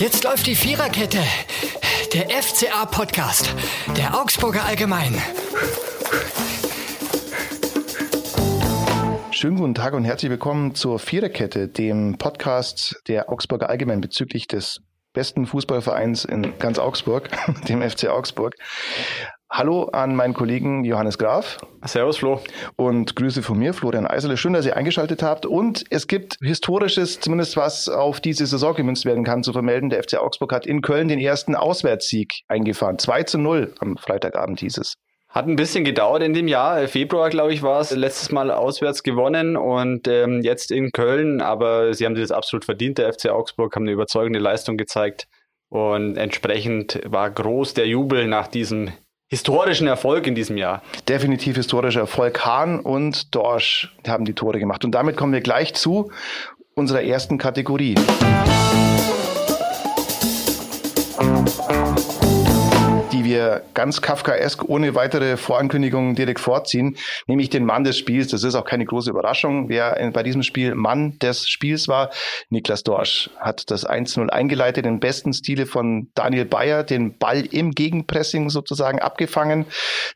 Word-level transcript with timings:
Jetzt 0.00 0.24
läuft 0.24 0.46
die 0.46 0.54
Viererkette. 0.54 1.18
Der 2.14 2.30
FCA-Podcast. 2.30 3.54
Der 3.98 4.18
Augsburger 4.18 4.64
Allgemein. 4.64 5.14
Schönen 9.30 9.58
guten 9.58 9.74
Tag 9.74 9.92
und 9.92 10.06
herzlich 10.06 10.30
willkommen 10.30 10.74
zur 10.74 10.98
Viererkette, 10.98 11.68
dem 11.68 12.16
Podcast 12.16 12.98
der 13.08 13.28
Augsburger 13.28 13.68
Allgemein 13.68 14.00
bezüglich 14.00 14.48
des 14.48 14.80
besten 15.12 15.44
Fußballvereins 15.44 16.24
in 16.24 16.58
ganz 16.58 16.78
Augsburg, 16.78 17.28
dem 17.68 17.82
FC 17.82 18.08
Augsburg. 18.08 18.54
Hallo 19.52 19.86
an 19.92 20.14
meinen 20.14 20.32
Kollegen 20.32 20.84
Johannes 20.84 21.18
Graf. 21.18 21.58
Servus, 21.84 22.18
Flo. 22.18 22.40
Und 22.76 23.16
Grüße 23.16 23.42
von 23.42 23.58
mir, 23.58 23.74
Florian 23.74 24.06
Eiserle. 24.06 24.36
Schön, 24.36 24.52
dass 24.52 24.64
ihr 24.64 24.76
eingeschaltet 24.76 25.24
habt. 25.24 25.44
Und 25.44 25.84
es 25.90 26.06
gibt 26.06 26.36
Historisches, 26.40 27.18
zumindest 27.18 27.56
was 27.56 27.88
auf 27.88 28.20
diese 28.20 28.46
Saison 28.46 28.76
gemünzt 28.76 29.04
werden 29.06 29.24
kann, 29.24 29.42
zu 29.42 29.52
vermelden. 29.52 29.90
Der 29.90 30.04
FC 30.04 30.18
Augsburg 30.18 30.52
hat 30.52 30.66
in 30.66 30.82
Köln 30.82 31.08
den 31.08 31.18
ersten 31.18 31.56
Auswärtssieg 31.56 32.42
eingefahren. 32.46 33.00
2 33.00 33.24
zu 33.24 33.38
0 33.38 33.74
am 33.80 33.96
Freitagabend 33.96 34.60
hieß 34.60 34.78
es. 34.78 34.94
Hat 35.28 35.48
ein 35.48 35.56
bisschen 35.56 35.84
gedauert 35.84 36.22
in 36.22 36.32
dem 36.32 36.46
Jahr. 36.46 36.86
Februar, 36.86 37.28
glaube 37.28 37.52
ich, 37.52 37.62
war 37.62 37.80
es. 37.80 37.90
Letztes 37.90 38.30
Mal 38.30 38.52
auswärts 38.52 39.02
gewonnen 39.02 39.56
und 39.56 40.06
ähm, 40.06 40.42
jetzt 40.42 40.70
in 40.70 40.92
Köln. 40.92 41.40
Aber 41.40 41.92
sie 41.92 42.06
haben 42.06 42.14
das 42.14 42.30
absolut 42.30 42.64
verdient. 42.64 42.98
Der 42.98 43.12
FC 43.12 43.30
Augsburg 43.30 43.74
haben 43.74 43.82
eine 43.82 43.92
überzeugende 43.92 44.38
Leistung 44.38 44.76
gezeigt. 44.76 45.26
Und 45.68 46.16
entsprechend 46.16 47.00
war 47.04 47.28
groß 47.28 47.74
der 47.74 47.88
Jubel 47.88 48.28
nach 48.28 48.46
diesem 48.46 48.92
historischen 49.30 49.86
Erfolg 49.86 50.26
in 50.26 50.34
diesem 50.34 50.56
Jahr. 50.56 50.82
Definitiv 51.08 51.56
historischer 51.56 52.00
Erfolg. 52.00 52.44
Hahn 52.44 52.80
und 52.80 53.32
Dorsch 53.34 53.94
haben 54.06 54.24
die 54.24 54.34
Tore 54.34 54.58
gemacht. 54.58 54.84
Und 54.84 54.90
damit 54.90 55.16
kommen 55.16 55.32
wir 55.32 55.40
gleich 55.40 55.72
zu 55.74 56.10
unserer 56.74 57.02
ersten 57.02 57.38
Kategorie. 57.38 57.94
Wir 63.12 63.62
ganz 63.74 64.00
kafkaesk 64.00 64.68
ohne 64.68 64.94
weitere 64.94 65.36
Vorankündigung 65.36 66.14
direkt 66.14 66.40
vorziehen, 66.40 66.96
nämlich 67.26 67.50
den 67.50 67.64
Mann 67.64 67.84
des 67.84 67.98
Spiels. 67.98 68.28
Das 68.28 68.44
ist 68.44 68.54
auch 68.54 68.64
keine 68.64 68.84
große 68.84 69.10
Überraschung. 69.10 69.68
Wer 69.68 70.10
bei 70.12 70.22
diesem 70.22 70.42
Spiel 70.42 70.74
Mann 70.74 71.18
des 71.18 71.48
Spiels 71.48 71.88
war, 71.88 72.10
Niklas 72.48 72.82
Dorsch, 72.82 73.30
hat 73.38 73.70
das 73.70 73.88
1-0 73.88 74.28
eingeleitet, 74.28 74.86
im 74.86 75.00
besten 75.00 75.32
Stile 75.32 75.66
von 75.66 76.08
Daniel 76.14 76.44
Bayer, 76.44 76.84
den 76.84 77.18
Ball 77.18 77.40
im 77.40 77.72
Gegenpressing 77.72 78.50
sozusagen 78.50 79.00
abgefangen, 79.00 79.66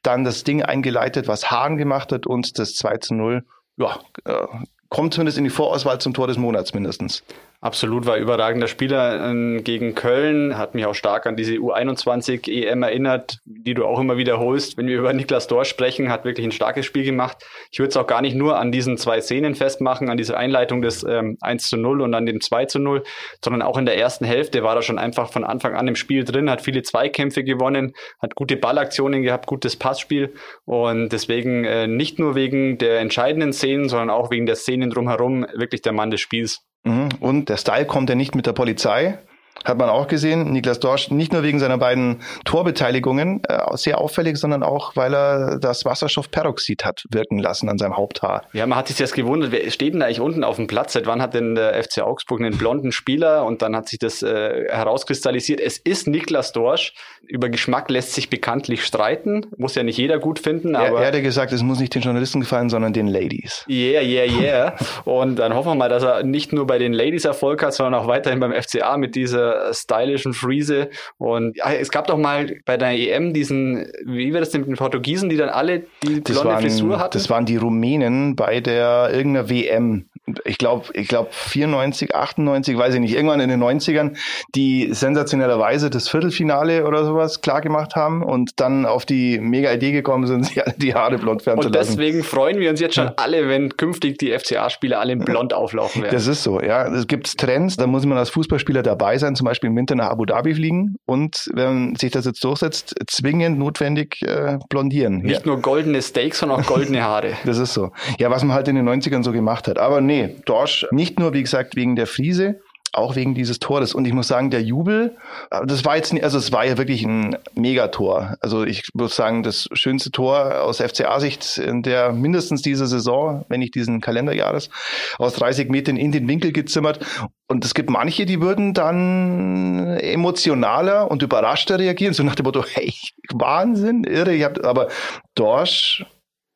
dann 0.02 0.24
das 0.24 0.44
Ding 0.44 0.62
eingeleitet, 0.62 1.28
was 1.28 1.50
Hahn 1.50 1.76
gemacht 1.76 2.12
hat 2.12 2.26
und 2.26 2.58
das 2.58 2.74
2-0 2.74 3.42
ja, 3.76 3.98
äh, 4.24 4.46
kommt 4.88 5.12
zumindest 5.14 5.38
in 5.38 5.44
die 5.44 5.50
Vorauswahl 5.50 6.00
zum 6.00 6.14
Tor 6.14 6.28
des 6.28 6.38
Monats 6.38 6.72
mindestens. 6.72 7.24
Absolut, 7.64 8.04
war 8.04 8.18
überragender 8.18 8.66
Spieler 8.66 9.32
äh, 9.32 9.62
gegen 9.62 9.94
Köln, 9.94 10.58
hat 10.58 10.74
mich 10.74 10.84
auch 10.84 10.94
stark 10.94 11.24
an 11.24 11.34
diese 11.34 11.54
U21 11.54 12.46
EM 12.46 12.82
erinnert, 12.82 13.38
die 13.46 13.72
du 13.72 13.86
auch 13.86 13.98
immer 13.98 14.18
wiederholst. 14.18 14.76
Wenn 14.76 14.86
wir 14.86 14.98
über 14.98 15.14
Niklas 15.14 15.46
Dorsch 15.46 15.70
sprechen, 15.70 16.10
hat 16.10 16.26
wirklich 16.26 16.44
ein 16.44 16.52
starkes 16.52 16.84
Spiel 16.84 17.04
gemacht. 17.04 17.38
Ich 17.70 17.78
würde 17.78 17.88
es 17.88 17.96
auch 17.96 18.06
gar 18.06 18.20
nicht 18.20 18.36
nur 18.36 18.58
an 18.58 18.70
diesen 18.70 18.98
zwei 18.98 19.22
Szenen 19.22 19.54
festmachen, 19.54 20.10
an 20.10 20.18
dieser 20.18 20.36
Einleitung 20.36 20.82
des 20.82 21.04
ähm, 21.04 21.38
1 21.40 21.70
zu 21.70 21.78
0 21.78 22.02
und 22.02 22.12
an 22.12 22.26
dem 22.26 22.42
2 22.42 22.66
zu 22.66 22.80
0, 22.80 23.02
sondern 23.42 23.62
auch 23.62 23.78
in 23.78 23.86
der 23.86 23.96
ersten 23.96 24.26
Hälfte 24.26 24.62
war 24.62 24.76
er 24.76 24.82
schon 24.82 24.98
einfach 24.98 25.32
von 25.32 25.42
Anfang 25.42 25.74
an 25.74 25.88
im 25.88 25.96
Spiel 25.96 26.24
drin, 26.24 26.50
hat 26.50 26.60
viele 26.60 26.82
Zweikämpfe 26.82 27.44
gewonnen, 27.44 27.94
hat 28.20 28.34
gute 28.34 28.58
Ballaktionen 28.58 29.22
gehabt, 29.22 29.46
gutes 29.46 29.76
Passspiel 29.76 30.34
und 30.66 31.14
deswegen 31.14 31.64
äh, 31.64 31.86
nicht 31.86 32.18
nur 32.18 32.34
wegen 32.34 32.76
der 32.76 33.00
entscheidenden 33.00 33.54
Szenen, 33.54 33.88
sondern 33.88 34.10
auch 34.10 34.30
wegen 34.30 34.44
der 34.44 34.56
Szenen 34.56 34.90
drumherum 34.90 35.46
wirklich 35.54 35.80
der 35.80 35.94
Mann 35.94 36.10
des 36.10 36.20
Spiels. 36.20 36.62
Mhm. 36.84 37.08
Und 37.20 37.48
der 37.48 37.56
Style 37.56 37.86
kommt 37.86 38.08
ja 38.08 38.14
nicht 38.14 38.34
mit 38.34 38.46
der 38.46 38.52
Polizei, 38.52 39.18
hat 39.64 39.78
man 39.78 39.88
auch 39.88 40.08
gesehen. 40.08 40.52
Niklas 40.52 40.80
Dorsch 40.80 41.10
nicht 41.10 41.32
nur 41.32 41.42
wegen 41.42 41.58
seiner 41.58 41.78
beiden 41.78 42.20
Torbeteiligungen 42.44 43.42
äh, 43.44 43.58
sehr 43.76 43.98
auffällig, 43.98 44.36
sondern 44.36 44.62
auch, 44.62 44.96
weil 44.96 45.14
er 45.14 45.58
das 45.58 45.84
Wasserstoffperoxid 45.84 46.84
hat 46.84 47.04
wirken 47.10 47.38
lassen 47.38 47.68
an 47.68 47.78
seinem 47.78 47.96
Haupthaar. 47.96 48.42
Ja, 48.52 48.66
man 48.66 48.78
hat 48.78 48.88
sich 48.88 48.98
jetzt 48.98 49.14
gewundert, 49.14 49.52
wer 49.52 49.70
steht 49.70 49.94
denn 49.94 50.00
da 50.00 50.06
eigentlich 50.06 50.20
unten 50.20 50.44
auf 50.44 50.56
dem 50.56 50.66
Platz? 50.66 50.92
Seit 50.92 51.06
wann 51.06 51.22
hat 51.22 51.34
denn 51.34 51.54
der 51.54 51.82
FC 51.82 52.00
Augsburg 52.02 52.40
einen 52.40 52.58
blonden 52.58 52.92
Spieler? 52.92 53.44
Und 53.44 53.62
dann 53.62 53.76
hat 53.76 53.88
sich 53.88 53.98
das 53.98 54.22
äh, 54.22 54.68
herauskristallisiert. 54.68 55.60
Es 55.60 55.78
ist 55.78 56.06
Niklas 56.08 56.52
Dorsch. 56.52 56.94
Über 57.26 57.48
Geschmack 57.48 57.90
lässt 57.90 58.12
sich 58.12 58.28
bekanntlich 58.28 58.84
streiten. 58.84 59.46
Muss 59.56 59.74
ja 59.74 59.82
nicht 59.82 59.98
jeder 59.98 60.18
gut 60.18 60.38
finden. 60.38 60.76
Aber 60.76 60.98
er, 60.98 61.10
er 61.10 61.16
hat 61.16 61.22
gesagt, 61.22 61.52
es 61.52 61.62
muss 61.62 61.78
nicht 61.78 61.94
den 61.94 62.02
Journalisten 62.02 62.40
gefallen, 62.40 62.68
sondern 62.68 62.92
den 62.92 63.06
Ladies. 63.06 63.64
Yeah, 63.68 64.02
yeah, 64.02 64.26
yeah. 64.26 64.76
Und 65.04 65.36
dann 65.36 65.54
hoffen 65.54 65.68
wir 65.68 65.74
mal, 65.74 65.88
dass 65.88 66.02
er 66.02 66.22
nicht 66.22 66.52
nur 66.52 66.66
bei 66.66 66.78
den 66.78 66.92
Ladies 66.92 67.24
Erfolg 67.24 67.62
hat, 67.62 67.72
sondern 67.74 67.94
auch 67.94 68.06
weiterhin 68.06 68.40
beim 68.40 68.52
FCA 68.52 68.96
mit 68.96 69.14
dieser 69.14 69.43
stylischen 69.72 70.34
Friese. 70.34 70.90
Und 71.18 71.56
ja, 71.56 71.72
es 71.72 71.90
gab 71.90 72.06
doch 72.06 72.18
mal 72.18 72.56
bei 72.64 72.76
der 72.76 72.90
EM 72.90 73.32
diesen, 73.32 73.86
wie 74.04 74.32
war 74.32 74.40
das 74.40 74.50
denn 74.50 74.62
mit 74.62 74.70
den 74.70 74.76
Portugiesen, 74.76 75.28
die 75.28 75.36
dann 75.36 75.48
alle 75.48 75.84
die 76.02 76.22
das 76.22 76.34
blonde 76.34 76.52
waren, 76.52 76.62
Frisur 76.62 76.98
hatten? 76.98 77.12
Das 77.12 77.30
waren 77.30 77.46
die 77.46 77.56
Rumänen 77.56 78.36
bei 78.36 78.60
der 78.60 79.10
irgendeiner 79.12 79.48
WM. 79.48 80.06
Ich 80.44 80.58
glaube, 80.58 80.86
ich 80.94 81.08
glaube 81.08 81.28
94, 81.32 82.14
98, 82.14 82.78
weiß 82.78 82.94
ich 82.94 83.00
nicht, 83.00 83.14
irgendwann 83.14 83.40
in 83.40 83.48
den 83.48 83.62
90ern, 83.62 84.16
die 84.54 84.88
sensationellerweise 84.92 85.90
das 85.90 86.08
Viertelfinale 86.08 86.86
oder 86.86 87.04
sowas 87.04 87.40
klar 87.42 87.60
gemacht 87.60 87.94
haben 87.94 88.22
und 88.22 88.60
dann 88.60 88.86
auf 88.86 89.04
die 89.04 89.38
mega 89.38 89.72
Idee 89.72 89.92
gekommen 89.92 90.26
sind, 90.26 90.44
sich 90.46 90.64
alle 90.64 90.74
die 90.76 90.94
Haare 90.94 91.18
blond 91.18 91.42
färben 91.42 91.62
zu 91.62 91.68
lassen. 91.68 91.92
Und 91.92 91.98
deswegen 91.98 92.24
freuen 92.24 92.58
wir 92.58 92.70
uns 92.70 92.80
jetzt 92.80 92.94
schon 92.94 93.10
alle, 93.16 93.48
wenn 93.48 93.76
künftig 93.76 94.18
die 94.18 94.36
FCA-Spieler 94.36 94.98
alle 94.98 95.12
in 95.12 95.24
blond 95.24 95.52
auflaufen 95.52 96.02
werden. 96.02 96.14
Das 96.14 96.26
ist 96.26 96.42
so, 96.42 96.60
ja. 96.60 96.86
Es 96.86 97.06
gibt 97.06 97.36
Trends, 97.38 97.76
da 97.76 97.86
muss 97.86 98.06
man 98.06 98.16
als 98.16 98.30
Fußballspieler 98.30 98.82
dabei 98.82 99.18
sein, 99.18 99.36
zum 99.36 99.44
Beispiel 99.46 99.68
im 99.70 99.76
Winter 99.76 99.94
nach 99.94 100.10
Abu 100.10 100.24
Dhabi 100.24 100.54
fliegen 100.54 100.96
und 101.06 101.50
wenn 101.52 101.94
sich 101.96 102.12
das 102.12 102.24
jetzt 102.24 102.42
durchsetzt, 102.44 102.94
zwingend 103.08 103.58
notwendig 103.58 104.22
äh, 104.22 104.58
blondieren. 104.68 105.18
Nicht 105.18 105.40
ja. 105.40 105.46
nur 105.46 105.60
goldene 105.60 106.00
Steaks, 106.02 106.38
sondern 106.38 106.60
auch 106.60 106.66
goldene 106.66 107.02
Haare. 107.02 107.32
das 107.44 107.58
ist 107.58 107.74
so. 107.74 107.90
Ja, 108.18 108.30
was 108.30 108.42
man 108.44 108.54
halt 108.54 108.68
in 108.68 108.76
den 108.76 108.88
90ern 108.88 109.22
so 109.22 109.32
gemacht 109.32 109.68
hat. 109.68 109.78
Aber 109.78 110.00
nee, 110.00 110.13
Dorsch 110.44 110.86
nicht 110.90 111.18
nur, 111.18 111.32
wie 111.32 111.42
gesagt, 111.42 111.76
wegen 111.76 111.96
der 111.96 112.06
Friese, 112.06 112.60
auch 112.94 113.16
wegen 113.16 113.34
dieses 113.34 113.58
Tores. 113.58 113.94
Und 113.94 114.06
ich 114.06 114.12
muss 114.12 114.28
sagen, 114.28 114.50
der 114.50 114.62
Jubel, 114.62 115.16
äh, 115.50 115.66
das 115.66 115.84
war 115.84 115.96
jetzt 115.96 116.12
nicht, 116.12 116.22
also 116.22 116.38
es 116.38 116.52
war 116.52 116.64
ja 116.64 116.78
wirklich 116.78 117.04
ein 117.04 117.36
Megator. 117.54 118.36
Also 118.40 118.64
ich 118.64 118.88
muss 118.94 119.16
sagen, 119.16 119.42
das 119.42 119.68
schönste 119.72 120.10
Tor 120.10 120.62
aus 120.62 120.80
FCA-Sicht 120.80 121.58
in 121.58 121.82
der 121.82 122.12
mindestens 122.12 122.62
dieser 122.62 122.86
Saison, 122.86 123.44
wenn 123.48 123.60
nicht 123.60 123.74
diesen 123.74 124.00
Kalenderjahres, 124.00 124.70
aus 125.18 125.34
30 125.34 125.70
Metern 125.70 125.96
in 125.96 126.12
den 126.12 126.28
Winkel 126.28 126.52
gezimmert. 126.52 127.04
Und 127.48 127.64
es 127.64 127.74
gibt 127.74 127.90
manche, 127.90 128.26
die 128.26 128.40
würden 128.40 128.74
dann 128.74 129.96
emotionaler 129.98 131.10
und 131.10 131.22
überraschter 131.22 131.78
reagieren, 131.78 132.14
so 132.14 132.22
nach 132.22 132.36
dem 132.36 132.44
Motto, 132.44 132.64
hey, 132.72 132.94
Wahnsinn, 133.32 134.04
irre. 134.04 134.34
Ich 134.34 134.44
hab, 134.44 134.64
aber 134.64 134.88
Dorsch 135.34 136.06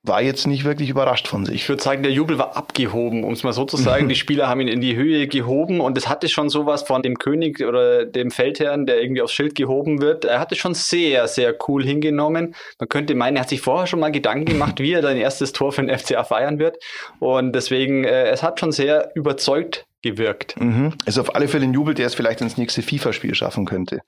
war 0.04 0.22
jetzt 0.22 0.46
nicht 0.46 0.64
wirklich 0.64 0.90
überrascht 0.90 1.26
von 1.26 1.44
sich. 1.44 1.56
Ich 1.56 1.68
würde 1.68 1.82
sagen, 1.82 2.02
der 2.02 2.12
Jubel 2.12 2.38
war 2.38 2.56
abgehoben, 2.56 3.24
um 3.24 3.32
es 3.32 3.42
mal 3.42 3.52
so 3.52 3.64
zu 3.64 3.76
sagen. 3.76 4.08
die 4.08 4.14
Spieler 4.14 4.48
haben 4.48 4.60
ihn 4.60 4.68
in 4.68 4.80
die 4.80 4.96
Höhe 4.96 5.26
gehoben 5.26 5.80
und 5.80 5.98
es 5.98 6.08
hatte 6.08 6.28
schon 6.28 6.48
sowas 6.48 6.82
von 6.82 7.02
dem 7.02 7.18
König 7.18 7.60
oder 7.64 8.04
dem 8.04 8.30
Feldherrn, 8.30 8.86
der 8.86 9.02
irgendwie 9.02 9.22
aufs 9.22 9.32
Schild 9.32 9.54
gehoben 9.54 10.00
wird. 10.00 10.24
Er 10.24 10.38
hatte 10.38 10.54
schon 10.54 10.74
sehr, 10.74 11.26
sehr 11.26 11.54
cool 11.66 11.84
hingenommen. 11.84 12.54
Man 12.78 12.88
könnte 12.88 13.14
meinen, 13.14 13.36
er 13.36 13.42
hat 13.42 13.48
sich 13.48 13.60
vorher 13.60 13.86
schon 13.86 14.00
mal 14.00 14.12
Gedanken 14.12 14.46
gemacht, 14.46 14.78
wie 14.78 14.92
er 14.92 15.02
sein 15.02 15.16
erstes 15.16 15.52
Tor 15.52 15.72
für 15.72 15.82
den 15.82 15.96
FCA 15.96 16.24
feiern 16.24 16.58
wird. 16.58 16.76
Und 17.18 17.52
deswegen, 17.52 18.04
äh, 18.04 18.28
es 18.28 18.42
hat 18.42 18.60
schon 18.60 18.72
sehr 18.72 19.10
überzeugt 19.14 19.86
gewirkt. 20.02 20.58
Mhm. 20.60 20.94
Ist 21.06 21.18
auf 21.18 21.34
alle 21.34 21.48
Fälle 21.48 21.64
ein 21.64 21.74
Jubel, 21.74 21.94
der 21.94 22.06
es 22.06 22.14
vielleicht 22.14 22.40
ins 22.40 22.56
nächste 22.56 22.82
FIFA-Spiel 22.82 23.34
schaffen 23.34 23.64
könnte. 23.64 24.00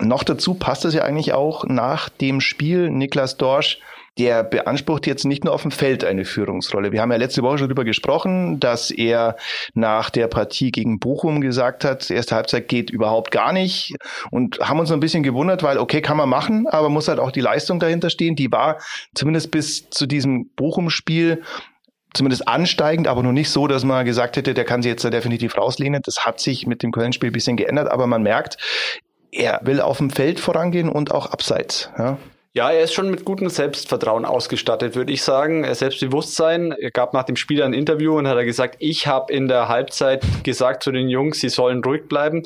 Noch 0.00 0.24
dazu 0.24 0.54
passt 0.54 0.84
es 0.84 0.92
ja 0.92 1.02
eigentlich 1.02 1.32
auch 1.32 1.64
nach 1.64 2.08
dem 2.08 2.40
Spiel 2.40 2.90
Niklas 2.90 3.36
Dorsch 3.36 3.78
der 4.18 4.42
beansprucht 4.44 5.06
jetzt 5.06 5.24
nicht 5.24 5.44
nur 5.44 5.54
auf 5.54 5.62
dem 5.62 5.70
Feld 5.70 6.04
eine 6.04 6.24
Führungsrolle. 6.24 6.92
Wir 6.92 7.00
haben 7.00 7.10
ja 7.10 7.16
letzte 7.16 7.42
Woche 7.42 7.58
schon 7.58 7.68
darüber 7.68 7.84
gesprochen, 7.84 8.60
dass 8.60 8.90
er 8.90 9.36
nach 9.74 10.10
der 10.10 10.28
Partie 10.28 10.72
gegen 10.72 10.98
Bochum 10.98 11.40
gesagt 11.40 11.84
hat, 11.84 12.10
erste 12.10 12.34
Halbzeit 12.34 12.68
geht 12.68 12.90
überhaupt 12.90 13.30
gar 13.30 13.52
nicht 13.52 13.94
und 14.30 14.58
haben 14.60 14.80
uns 14.80 14.90
ein 14.90 15.00
bisschen 15.00 15.22
gewundert, 15.22 15.62
weil 15.62 15.78
okay, 15.78 16.00
kann 16.00 16.16
man 16.16 16.28
machen, 16.28 16.66
aber 16.66 16.88
muss 16.88 17.08
halt 17.08 17.18
auch 17.18 17.30
die 17.30 17.40
Leistung 17.40 17.80
dahinter 17.80 18.10
stehen. 18.10 18.36
Die 18.36 18.50
war 18.52 18.78
zumindest 19.14 19.50
bis 19.50 19.90
zu 19.90 20.06
diesem 20.06 20.50
Bochum-Spiel 20.56 21.42
zumindest 22.12 22.48
ansteigend, 22.48 23.06
aber 23.06 23.22
noch 23.22 23.32
nicht 23.32 23.50
so, 23.50 23.66
dass 23.68 23.84
man 23.84 24.04
gesagt 24.04 24.36
hätte, 24.36 24.54
der 24.54 24.64
kann 24.64 24.82
sich 24.82 24.90
jetzt 24.90 25.04
da 25.04 25.10
definitiv 25.10 25.56
rauslehnen. 25.56 26.02
Das 26.04 26.24
hat 26.26 26.40
sich 26.40 26.66
mit 26.66 26.82
dem 26.82 26.92
Köln-Spiel 26.92 27.30
ein 27.30 27.32
bisschen 27.32 27.56
geändert, 27.56 27.90
aber 27.90 28.06
man 28.06 28.22
merkt, 28.22 28.56
er 29.32 29.60
will 29.62 29.80
auf 29.80 29.98
dem 29.98 30.10
Feld 30.10 30.40
vorangehen 30.40 30.88
und 30.88 31.12
auch 31.12 31.26
abseits. 31.26 31.90
Ja. 31.96 32.18
Ja, 32.52 32.72
er 32.72 32.82
ist 32.82 32.94
schon 32.94 33.12
mit 33.12 33.24
gutem 33.24 33.48
Selbstvertrauen 33.48 34.24
ausgestattet, 34.24 34.96
würde 34.96 35.12
ich 35.12 35.22
sagen. 35.22 35.72
Selbstbewusstsein. 35.72 36.72
Er 36.72 36.90
gab 36.90 37.14
nach 37.14 37.22
dem 37.22 37.36
Spiel 37.36 37.62
ein 37.62 37.72
Interview 37.72 38.18
und 38.18 38.26
hat 38.26 38.36
er 38.36 38.44
gesagt, 38.44 38.74
ich 38.80 39.06
habe 39.06 39.32
in 39.32 39.46
der 39.46 39.68
Halbzeit 39.68 40.24
gesagt 40.42 40.82
zu 40.82 40.90
den 40.90 41.08
Jungs, 41.08 41.38
sie 41.38 41.48
sollen 41.48 41.84
ruhig 41.84 42.08
bleiben 42.08 42.42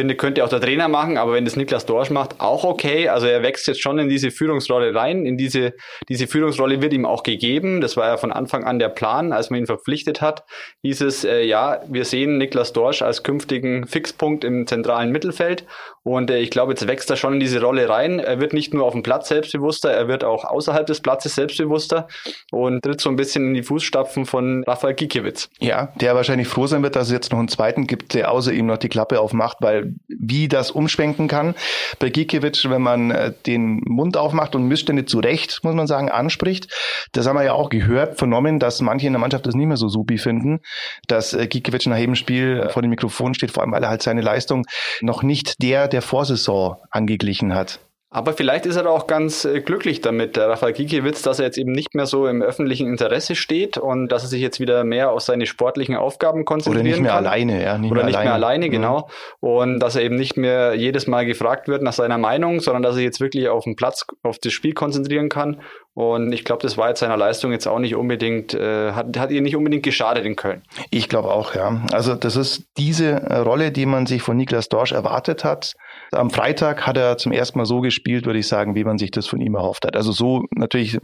finde, 0.00 0.14
könnte 0.14 0.42
auch 0.42 0.48
der 0.48 0.62
Trainer 0.62 0.88
machen, 0.88 1.18
aber 1.18 1.34
wenn 1.34 1.44
das 1.44 1.56
Niklas 1.56 1.84
Dorsch 1.84 2.08
macht, 2.08 2.40
auch 2.40 2.64
okay. 2.64 3.10
Also 3.10 3.26
er 3.26 3.42
wächst 3.42 3.66
jetzt 3.66 3.82
schon 3.82 3.98
in 3.98 4.08
diese 4.08 4.30
Führungsrolle 4.30 4.94
rein. 4.94 5.26
In 5.26 5.36
diese, 5.36 5.74
diese 6.08 6.26
Führungsrolle 6.26 6.80
wird 6.80 6.94
ihm 6.94 7.04
auch 7.04 7.22
gegeben. 7.22 7.82
Das 7.82 7.98
war 7.98 8.06
ja 8.06 8.16
von 8.16 8.32
Anfang 8.32 8.64
an 8.64 8.78
der 8.78 8.88
Plan, 8.88 9.34
als 9.34 9.50
man 9.50 9.60
ihn 9.60 9.66
verpflichtet 9.66 10.22
hat. 10.22 10.44
Hieß 10.80 11.02
es, 11.02 11.24
äh, 11.24 11.42
ja, 11.42 11.82
wir 11.86 12.06
sehen 12.06 12.38
Niklas 12.38 12.72
Dorsch 12.72 13.02
als 13.02 13.22
künftigen 13.22 13.86
Fixpunkt 13.86 14.42
im 14.42 14.66
zentralen 14.66 15.12
Mittelfeld. 15.12 15.66
Und 16.02 16.30
äh, 16.30 16.38
ich 16.38 16.50
glaube, 16.50 16.72
jetzt 16.72 16.88
wächst 16.88 17.10
er 17.10 17.16
schon 17.16 17.34
in 17.34 17.40
diese 17.40 17.60
Rolle 17.60 17.86
rein. 17.90 18.20
Er 18.20 18.40
wird 18.40 18.54
nicht 18.54 18.72
nur 18.72 18.86
auf 18.86 18.94
dem 18.94 19.02
Platz 19.02 19.28
selbstbewusster, 19.28 19.90
er 19.90 20.08
wird 20.08 20.24
auch 20.24 20.44
außerhalb 20.44 20.86
des 20.86 21.00
Platzes 21.00 21.34
selbstbewusster 21.34 22.08
und 22.50 22.82
tritt 22.82 23.02
so 23.02 23.10
ein 23.10 23.16
bisschen 23.16 23.48
in 23.48 23.54
die 23.54 23.62
Fußstapfen 23.62 24.24
von 24.24 24.64
Rafael 24.66 24.94
Gikiewicz. 24.94 25.50
Ja, 25.58 25.92
der 25.96 26.14
wahrscheinlich 26.14 26.48
froh 26.48 26.66
sein 26.66 26.82
wird, 26.82 26.96
dass 26.96 27.08
es 27.08 27.12
jetzt 27.12 27.32
noch 27.32 27.38
einen 27.38 27.48
zweiten 27.48 27.86
gibt, 27.86 28.14
der 28.14 28.32
außer 28.32 28.52
ihm 28.52 28.66
noch 28.66 28.78
die 28.78 28.88
Klappe 28.88 29.20
aufmacht, 29.20 29.58
weil 29.60 29.89
wie 30.08 30.48
das 30.48 30.70
umschwenken 30.70 31.28
kann 31.28 31.54
bei 31.98 32.10
Gikiewicz, 32.10 32.64
wenn 32.68 32.82
man 32.82 33.10
äh, 33.10 33.32
den 33.46 33.80
Mund 33.84 34.16
aufmacht 34.16 34.54
und 34.54 34.68
Missstände 34.68 35.04
zu 35.04 35.18
Recht, 35.18 35.60
muss 35.62 35.74
man 35.74 35.86
sagen, 35.86 36.08
anspricht. 36.08 36.68
Das 37.12 37.26
haben 37.26 37.36
wir 37.36 37.44
ja 37.44 37.52
auch 37.52 37.70
gehört, 37.70 38.18
vernommen, 38.18 38.58
dass 38.58 38.80
manche 38.80 39.06
in 39.06 39.12
der 39.12 39.20
Mannschaft 39.20 39.46
das 39.46 39.54
nicht 39.54 39.66
mehr 39.66 39.76
so 39.76 39.88
supi 39.88 40.18
finden, 40.18 40.60
dass 41.06 41.34
äh, 41.34 41.46
Gikiewicz 41.46 41.86
nach 41.86 41.98
jedem 41.98 42.14
Spiel 42.14 42.68
vor 42.70 42.82
dem 42.82 42.90
Mikrofon 42.90 43.34
steht, 43.34 43.50
vor 43.50 43.62
allem 43.62 43.72
weil 43.72 43.82
er 43.82 43.90
halt 43.90 44.02
seine 44.02 44.20
Leistung 44.20 44.66
noch 45.00 45.22
nicht 45.22 45.62
der 45.62 45.88
der 45.88 46.02
Vorsaison 46.02 46.76
angeglichen 46.90 47.54
hat. 47.54 47.80
Aber 48.12 48.32
vielleicht 48.32 48.66
ist 48.66 48.74
er 48.74 48.90
auch 48.90 49.06
ganz 49.06 49.44
äh, 49.44 49.60
glücklich 49.60 50.00
damit, 50.00 50.34
der 50.34 50.48
Rafael 50.48 50.72
Gikiewicz, 50.72 51.22
dass 51.22 51.38
er 51.38 51.44
jetzt 51.44 51.58
eben 51.58 51.70
nicht 51.70 51.94
mehr 51.94 52.06
so 52.06 52.26
im 52.26 52.42
öffentlichen 52.42 52.88
Interesse 52.88 53.36
steht 53.36 53.78
und 53.78 54.08
dass 54.08 54.24
er 54.24 54.28
sich 54.28 54.40
jetzt 54.40 54.58
wieder 54.58 54.82
mehr 54.82 55.12
auf 55.12 55.20
seine 55.20 55.46
sportlichen 55.46 55.94
Aufgaben 55.94 56.44
konzentrieren 56.44 56.84
kann. 56.84 56.86
Oder 56.86 56.96
nicht 56.96 57.02
mehr 57.02 57.12
kann. 57.12 57.26
alleine, 57.26 57.62
ja. 57.62 57.78
Nicht 57.78 57.92
Oder 57.92 58.00
mehr 58.00 58.06
nicht 58.06 58.16
alleine. 58.16 58.28
mehr 58.28 58.34
alleine, 58.34 58.66
mhm. 58.66 58.70
genau. 58.72 59.08
Und 59.38 59.78
dass 59.78 59.94
er 59.94 60.02
eben 60.02 60.16
nicht 60.16 60.36
mehr 60.36 60.74
jedes 60.74 61.06
Mal 61.06 61.24
gefragt 61.24 61.68
wird 61.68 61.82
nach 61.82 61.92
seiner 61.92 62.18
Meinung, 62.18 62.58
sondern 62.58 62.82
dass 62.82 62.96
er 62.96 63.02
jetzt 63.02 63.20
wirklich 63.20 63.48
auf 63.48 63.62
den 63.62 63.76
Platz, 63.76 64.04
auf 64.24 64.38
das 64.38 64.52
Spiel 64.52 64.74
konzentrieren 64.74 65.28
kann. 65.28 65.60
Und 65.94 66.32
ich 66.32 66.44
glaube, 66.44 66.62
das 66.62 66.76
war 66.76 66.88
jetzt 66.88 67.00
seiner 67.00 67.16
Leistung 67.16 67.52
jetzt 67.52 67.68
auch 67.68 67.78
nicht 67.78 67.94
unbedingt, 67.94 68.54
äh, 68.54 68.90
hat, 68.90 69.16
hat 69.18 69.30
ihr 69.30 69.40
nicht 69.40 69.54
unbedingt 69.54 69.84
geschadet 69.84 70.24
in 70.24 70.34
Köln. 70.34 70.62
Ich 70.90 71.08
glaube 71.08 71.30
auch, 71.30 71.54
ja. 71.54 71.80
Also 71.92 72.16
das 72.16 72.34
ist 72.34 72.64
diese 72.76 73.44
Rolle, 73.44 73.70
die 73.70 73.86
man 73.86 74.06
sich 74.06 74.22
von 74.22 74.36
Niklas 74.36 74.68
Dorsch 74.68 74.90
erwartet 74.90 75.44
hat 75.44 75.74
am 76.12 76.30
Freitag 76.30 76.86
hat 76.86 76.96
er 76.96 77.16
zum 77.16 77.32
ersten 77.32 77.58
Mal 77.58 77.66
so 77.66 77.80
gespielt, 77.80 78.26
würde 78.26 78.38
ich 78.38 78.48
sagen, 78.48 78.74
wie 78.74 78.84
man 78.84 78.98
sich 78.98 79.10
das 79.10 79.26
von 79.26 79.40
ihm 79.40 79.54
erhofft 79.54 79.86
hat. 79.86 79.96
Also 79.96 80.12
so 80.12 80.44
natürlich 80.54 80.98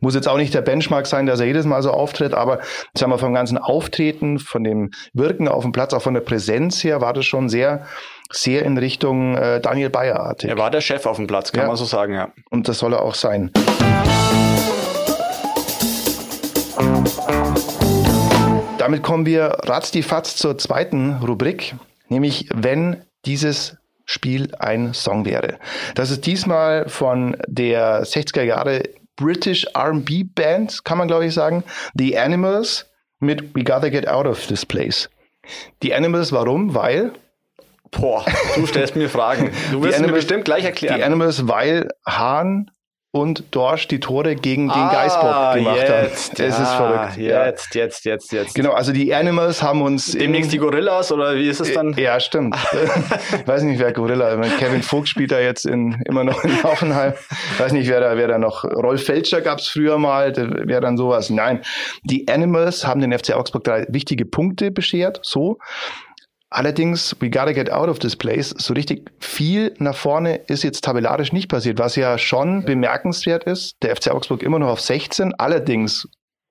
muss 0.00 0.14
jetzt 0.14 0.28
auch 0.28 0.36
nicht 0.36 0.54
der 0.54 0.62
Benchmark 0.62 1.06
sein, 1.06 1.26
dass 1.26 1.40
er 1.40 1.46
jedes 1.46 1.66
Mal 1.66 1.82
so 1.82 1.90
auftritt, 1.90 2.34
aber 2.34 2.60
sagen 2.94 3.12
wir 3.12 3.18
vom 3.18 3.34
ganzen 3.34 3.58
Auftreten, 3.58 4.38
von 4.38 4.64
dem 4.64 4.90
Wirken 5.12 5.48
auf 5.48 5.62
dem 5.62 5.72
Platz, 5.72 5.94
auch 5.94 6.02
von 6.02 6.14
der 6.14 6.20
Präsenz 6.20 6.82
her, 6.84 7.00
war 7.00 7.12
das 7.12 7.26
schon 7.26 7.48
sehr 7.48 7.86
sehr 8.32 8.64
in 8.64 8.78
Richtung 8.78 9.36
äh, 9.36 9.60
Daniel 9.60 9.90
Bayerartig. 9.90 10.48
Er 10.48 10.56
war 10.56 10.70
der 10.70 10.80
Chef 10.80 11.04
auf 11.06 11.16
dem 11.16 11.26
Platz, 11.26 11.50
kann 11.50 11.62
ja. 11.62 11.66
man 11.66 11.76
so 11.76 11.84
sagen, 11.84 12.14
ja. 12.14 12.32
Und 12.50 12.68
das 12.68 12.78
soll 12.78 12.92
er 12.92 13.02
auch 13.02 13.14
sein. 13.14 13.50
Damit 18.78 19.02
kommen 19.02 19.26
wir 19.26 19.58
ratzdifatz 19.64 20.36
zur 20.36 20.58
zweiten 20.58 21.14
Rubrik, 21.16 21.74
nämlich 22.08 22.48
wenn 22.54 23.04
dieses 23.26 23.76
Spiel 24.10 24.52
ein 24.58 24.92
Song 24.92 25.24
wäre. 25.24 25.60
Das 25.94 26.10
ist 26.10 26.26
diesmal 26.26 26.88
von 26.88 27.36
der 27.46 28.02
60er 28.02 28.42
Jahre 28.42 28.82
British 29.14 29.66
R&B 29.72 30.24
Band, 30.24 30.84
kann 30.84 30.98
man 30.98 31.06
glaube 31.06 31.26
ich 31.26 31.34
sagen, 31.34 31.62
The 31.94 32.18
Animals 32.18 32.90
mit 33.20 33.54
We 33.54 33.62
Gotta 33.62 33.88
Get 33.88 34.08
Out 34.08 34.26
of 34.26 34.44
This 34.48 34.66
Place. 34.66 35.08
Die 35.84 35.94
Animals, 35.94 36.32
warum? 36.32 36.74
Weil 36.74 37.12
Boah, 37.92 38.24
du 38.56 38.66
stellst 38.66 38.96
mir 38.96 39.08
Fragen. 39.08 39.52
Du 39.70 39.80
wirst 39.84 40.00
mir 40.00 40.08
bestimmt 40.08 40.44
gleich 40.44 40.64
erklären. 40.64 40.96
Die 40.96 41.04
Animals, 41.04 41.46
weil 41.46 41.88
Hahn 42.04 42.72
und 43.12 43.44
Dorsch 43.50 43.88
die 43.88 43.98
Tore 43.98 44.36
gegen 44.36 44.68
den 44.68 44.70
ah, 44.70 44.92
Geisbock 44.92 45.54
gemacht 45.54 45.76
jetzt, 45.78 46.38
haben. 46.38 46.46
Es 46.46 46.58
ja, 46.58 46.62
ist 46.62 46.72
verrückt. 46.74 47.16
Jetzt, 47.16 47.74
jetzt, 47.74 48.04
jetzt, 48.04 48.32
jetzt. 48.32 48.54
Genau, 48.54 48.70
also 48.70 48.92
die 48.92 49.12
Animals 49.12 49.62
haben 49.62 49.82
uns. 49.82 50.12
Demnächst 50.12 50.52
die 50.52 50.58
Gorillas 50.58 51.10
oder 51.10 51.34
wie 51.34 51.48
ist 51.48 51.60
es 51.60 51.72
dann? 51.72 51.92
Ja, 51.94 52.20
stimmt. 52.20 52.56
ich 52.72 53.46
weiß 53.46 53.62
nicht, 53.62 53.80
wer 53.80 53.92
Gorilla. 53.92 54.36
Kevin 54.58 54.82
Vogt 54.82 55.08
spielt 55.08 55.32
da 55.32 55.40
jetzt 55.40 55.66
in, 55.66 56.00
immer 56.06 56.22
noch 56.22 56.44
in 56.44 56.62
Hoffenheim. 56.62 57.14
Ich 57.54 57.60
weiß 57.60 57.72
nicht, 57.72 57.88
wer 57.88 58.00
da, 58.00 58.16
wer 58.16 58.28
da 58.28 58.38
noch. 58.38 58.64
Rolf 58.64 59.04
Felscher 59.04 59.40
gab 59.40 59.58
es 59.58 59.66
früher 59.68 59.98
mal, 59.98 60.32
wer 60.36 60.80
dann 60.80 60.96
sowas. 60.96 61.30
Nein, 61.30 61.62
die 62.04 62.28
Animals 62.28 62.86
haben 62.86 63.00
den 63.00 63.16
FC 63.16 63.34
Augsburg 63.34 63.64
drei 63.64 63.86
wichtige 63.88 64.24
Punkte 64.24 64.70
beschert. 64.70 65.18
So. 65.22 65.58
Allerdings, 66.52 67.14
we 67.20 67.30
gotta 67.30 67.52
get 67.52 67.70
out 67.70 67.88
of 67.88 68.00
this 68.00 68.16
place. 68.16 68.52
So 68.58 68.74
richtig 68.74 69.12
viel 69.20 69.72
nach 69.78 69.94
vorne 69.94 70.34
ist 70.48 70.64
jetzt 70.64 70.82
tabellarisch 70.82 71.32
nicht 71.32 71.48
passiert, 71.48 71.78
was 71.78 71.94
ja 71.94 72.18
schon 72.18 72.64
bemerkenswert 72.64 73.44
ist. 73.44 73.76
Der 73.82 73.94
FC 73.94 74.10
Augsburg 74.10 74.42
immer 74.42 74.58
noch 74.58 74.66
auf 74.66 74.80
16. 74.80 75.32
Allerdings, 75.34 76.08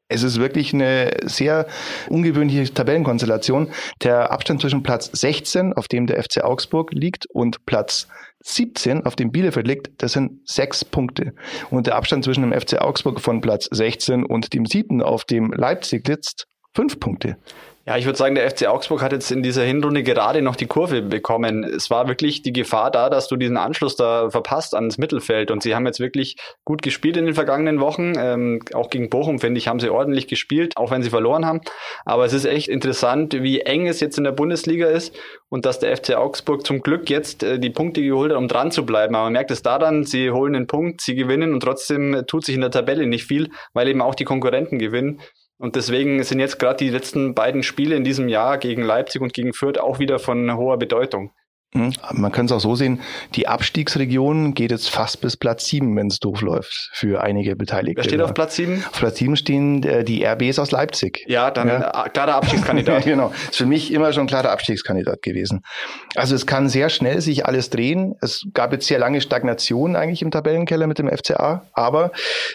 es 0.07 0.23
ist 0.23 0.39
wirklich 0.39 0.73
eine 0.73 1.11
sehr 1.23 1.67
ungewöhnliche 2.07 2.73
Tabellenkonstellation. 2.73 3.71
Der 4.01 4.31
Abstand 4.31 4.61
zwischen 4.61 4.83
Platz 4.83 5.09
16, 5.11 5.73
auf 5.73 5.89
dem 5.89 6.07
der 6.07 6.23
FC 6.23 6.45
Augsburg 6.45 6.93
liegt, 6.93 7.25
und 7.33 7.65
Platz 7.65 8.07
17, 8.45 9.05
auf 9.05 9.17
dem 9.17 9.31
Bielefeld 9.31 9.67
liegt, 9.67 10.01
das 10.01 10.13
sind 10.13 10.49
sechs 10.49 10.85
Punkte. 10.85 11.33
Und 11.71 11.87
der 11.87 11.95
Abstand 11.95 12.23
zwischen 12.23 12.49
dem 12.49 12.57
FC 12.57 12.79
Augsburg 12.79 13.19
von 13.19 13.41
Platz 13.41 13.67
16 13.69 14.23
und 14.23 14.53
dem 14.53 14.65
siebten, 14.65 15.01
auf 15.01 15.25
dem 15.25 15.51
Leipzig 15.51 16.07
liegt, 16.07 16.45
fünf 16.73 17.01
Punkte. 17.01 17.35
Ja, 17.89 17.97
ich 17.97 18.05
würde 18.05 18.19
sagen, 18.19 18.35
der 18.35 18.47
FC 18.47 18.67
Augsburg 18.67 19.01
hat 19.01 19.13
jetzt 19.13 19.31
in 19.31 19.41
dieser 19.41 19.63
Hinrunde 19.63 20.03
gerade 20.03 20.43
noch 20.43 20.55
die 20.55 20.67
Kurve 20.67 21.01
bekommen. 21.01 21.63
Es 21.63 21.89
war 21.89 22.07
wirklich 22.07 22.43
die 22.43 22.53
Gefahr 22.53 22.91
da, 22.91 23.09
dass 23.09 23.27
du 23.27 23.35
diesen 23.35 23.57
Anschluss 23.57 23.95
da 23.95 24.29
verpasst 24.29 24.75
ans 24.75 24.99
Mittelfeld. 24.99 25.49
Und 25.49 25.63
sie 25.63 25.73
haben 25.73 25.87
jetzt 25.87 25.99
wirklich 25.99 26.35
gut 26.65 26.83
gespielt 26.83 27.17
in 27.17 27.25
den 27.25 27.33
vergangenen 27.33 27.79
Wochen. 27.79 28.13
Ähm, 28.15 28.59
auch 28.75 28.91
gegen 28.91 29.09
Bochum, 29.09 29.39
finde 29.39 29.57
ich, 29.57 29.67
haben 29.67 29.79
sie 29.79 29.89
ordentlich 29.89 30.27
gespielt, 30.27 30.77
auch 30.77 30.91
wenn 30.91 31.01
sie 31.01 31.09
verloren 31.09 31.47
haben. 31.47 31.61
Aber 32.05 32.25
es 32.25 32.33
ist 32.33 32.45
echt 32.45 32.67
interessant, 32.67 33.33
wie 33.33 33.61
eng 33.61 33.87
es 33.87 34.01
jetzt 34.01 34.19
in 34.19 34.23
der 34.23 34.33
Bundesliga 34.33 34.85
ist 34.85 35.17
und 35.49 35.65
dass 35.65 35.79
der 35.79 35.97
FC 35.97 36.13
Augsburg 36.13 36.67
zum 36.67 36.83
Glück 36.83 37.09
jetzt 37.09 37.41
äh, 37.41 37.57
die 37.57 37.71
Punkte 37.71 38.03
geholt 38.03 38.29
hat, 38.31 38.37
um 38.37 38.47
dran 38.47 38.69
zu 38.69 38.85
bleiben. 38.85 39.15
Aber 39.15 39.23
man 39.23 39.33
merkt 39.33 39.49
es 39.49 39.63
daran, 39.63 40.03
sie 40.03 40.29
holen 40.29 40.53
den 40.53 40.67
Punkt, 40.67 41.01
sie 41.01 41.15
gewinnen 41.15 41.53
und 41.53 41.61
trotzdem 41.61 42.23
tut 42.27 42.45
sich 42.45 42.53
in 42.53 42.61
der 42.61 42.69
Tabelle 42.69 43.07
nicht 43.07 43.25
viel, 43.25 43.49
weil 43.73 43.87
eben 43.87 44.03
auch 44.03 44.13
die 44.13 44.25
Konkurrenten 44.25 44.77
gewinnen. 44.77 45.21
Und 45.59 45.75
deswegen 45.75 46.23
sind 46.23 46.39
jetzt 46.39 46.57
gerade 46.57 46.77
die 46.77 46.89
letzten 46.89 47.35
beiden 47.35 47.63
Spiele 47.63 47.95
in 47.95 48.05
diesem 48.05 48.29
Jahr 48.29 48.57
gegen 48.57 48.81
Leipzig 48.81 49.21
und 49.21 49.33
gegen 49.33 49.53
Fürth 49.53 49.77
auch 49.77 49.99
wieder 49.99 50.17
von 50.17 50.55
hoher 50.55 50.79
Bedeutung. 50.79 51.33
Mhm. 51.73 51.93
Man 52.13 52.31
kann 52.31 52.47
es 52.47 52.51
auch 52.51 52.59
so 52.59 52.75
sehen, 52.75 52.99
die 53.35 53.47
Abstiegsregion 53.47 54.55
geht 54.55 54.71
jetzt 54.71 54.89
fast 54.89 55.21
bis 55.21 55.37
Platz 55.37 55.67
sieben, 55.67 55.95
wenn 55.95 56.07
es 56.07 56.19
doof 56.19 56.41
läuft, 56.41 56.89
für 56.93 57.21
einige 57.21 57.55
Beteiligte. 57.55 57.97
Wer 57.97 58.09
steht 58.09 58.21
auf 58.21 58.33
Platz 58.33 58.55
sieben? 58.55 58.83
Auf 58.89 58.99
Platz 58.99 59.17
sieben 59.17 59.35
stehen 59.35 59.83
äh, 59.83 60.03
die 60.03 60.25
RBs 60.25 60.57
aus 60.57 60.71
Leipzig. 60.71 61.23
Ja, 61.27 61.51
dann 61.51 61.67
ja. 61.67 62.05
Äh, 62.05 62.09
klarer 62.09 62.35
Abstiegskandidat. 62.35 63.03
genau, 63.05 63.31
ist 63.49 63.57
für 63.57 63.67
mich 63.67 63.93
immer 63.93 64.13
schon 64.13 64.25
klarer 64.25 64.49
Abstiegskandidat 64.49 65.21
gewesen. 65.21 65.61
Also 66.15 66.33
es 66.33 66.47
kann 66.47 66.69
sehr 66.69 66.89
schnell 66.89 67.21
sich 67.21 67.45
alles 67.45 67.69
drehen. 67.69 68.15
Es 68.21 68.45
gab 68.53 68.71
jetzt 68.71 68.87
sehr 68.87 68.97
lange 68.97 69.21
Stagnation 69.21 69.95
eigentlich 69.95 70.23
im 70.23 70.31
Tabellenkeller 70.31 70.87
mit 70.87 70.97
dem 70.97 71.07
FCA, 71.07 71.67
aber 71.73 72.11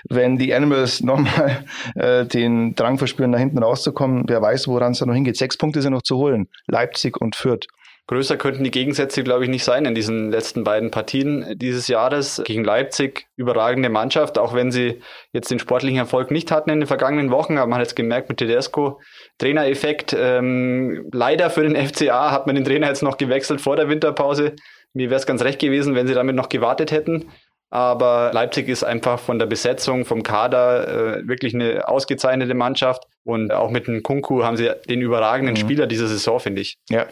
wenn 0.09 0.39
die 0.39 0.53
Animals 0.53 1.01
nochmal 1.05 1.65
äh, 1.95 2.25
den 2.27 2.75
Drang 2.75 2.99
verspüren, 2.99 3.31
nach 3.31 3.39
hinten 3.39 3.63
rauszukommen, 3.63 4.25
wer 4.27 4.43
weiß, 4.43 4.67
woran 4.67 4.93
es 4.93 4.99
da 4.99 5.07
noch 5.07 5.15
hingeht. 5.15 5.37
Sechs 5.37 5.57
Punkte 5.57 5.83
sind 5.83 5.93
noch 5.93 6.03
zu 6.03 6.17
holen. 6.17 6.49
Leipzig 6.67 7.21
und 7.21 7.37
Fürth. 7.37 7.69
Größer 8.07 8.37
könnten 8.37 8.65
die 8.65 8.71
Gegensätze, 8.71 9.25
glaube 9.25 9.45
ich, 9.45 9.51
nicht 9.51 9.65
sein 9.65 9.87
in 9.87 9.95
diesen 9.95 10.31
letzten 10.31 10.63
beiden 10.63 10.91
Partien 10.91 11.57
dieses 11.57 11.89
Jahres. 11.89 12.43
Gegen 12.45 12.63
Leipzig 12.63 13.29
überragende 13.37 13.89
Mannschaft, 13.89 14.37
auch 14.37 14.55
wenn 14.55 14.71
sie 14.71 15.01
jetzt 15.33 15.51
den 15.51 15.59
sportlichen 15.59 15.99
Erfolg 15.99 16.31
nicht 16.31 16.51
hatten 16.51 16.69
in 16.69 16.81
den 16.81 16.87
vergangenen 16.87 17.31
Wochen. 17.31 17.57
Aber 17.57 17.67
man 17.67 17.79
hat 17.79 17.87
jetzt 17.87 17.97
gemerkt 17.97 18.29
mit 18.29 18.37
Tedesco, 18.37 19.01
Trainereffekt. 19.39 20.15
Ähm, 20.19 21.09
leider 21.13 21.49
für 21.49 21.63
den 21.63 21.77
FCA 21.77 22.31
hat 22.31 22.47
man 22.47 22.57
den 22.57 22.65
Trainer 22.67 22.89
jetzt 22.89 23.03
noch 23.03 23.17
gewechselt 23.17 23.63
vor 23.63 23.77
der 23.77 23.89
Winterpause. 23.89 24.55
Mir 24.93 25.09
wäre 25.09 25.19
es 25.19 25.27
ganz 25.27 25.43
recht 25.43 25.59
gewesen, 25.59 25.95
wenn 25.95 26.07
sie 26.07 26.15
damit 26.15 26.37
noch 26.37 26.51
gewartet 26.51 26.93
hätten. 26.93 27.31
Aber 27.71 28.33
Leipzig 28.35 28.69
ist 28.69 28.85
einfach 28.85 29.19
von 29.19 29.39
der 29.39 29.47
Besetzung, 29.47 30.05
vom 30.05 30.23
Kader 30.23 31.17
äh, 31.17 31.27
wirklich 31.27 31.55
eine 31.55 31.89
ausgezeichnete 31.89 32.55
Mannschaft. 32.55 33.05
Und 33.25 33.51
auch 33.51 33.71
mit 33.71 33.87
dem 33.87 34.03
Kunku 34.03 34.45
haben 34.45 34.59
sie 34.59 34.71
den 34.91 35.01
überragenden 35.01 35.55
mhm. 35.55 35.59
Spieler 35.59 35.87
dieser 35.87 36.07
Saison, 36.07 36.39
finde 36.39 36.61
ich. 36.61 36.77
Ja, 36.91 37.07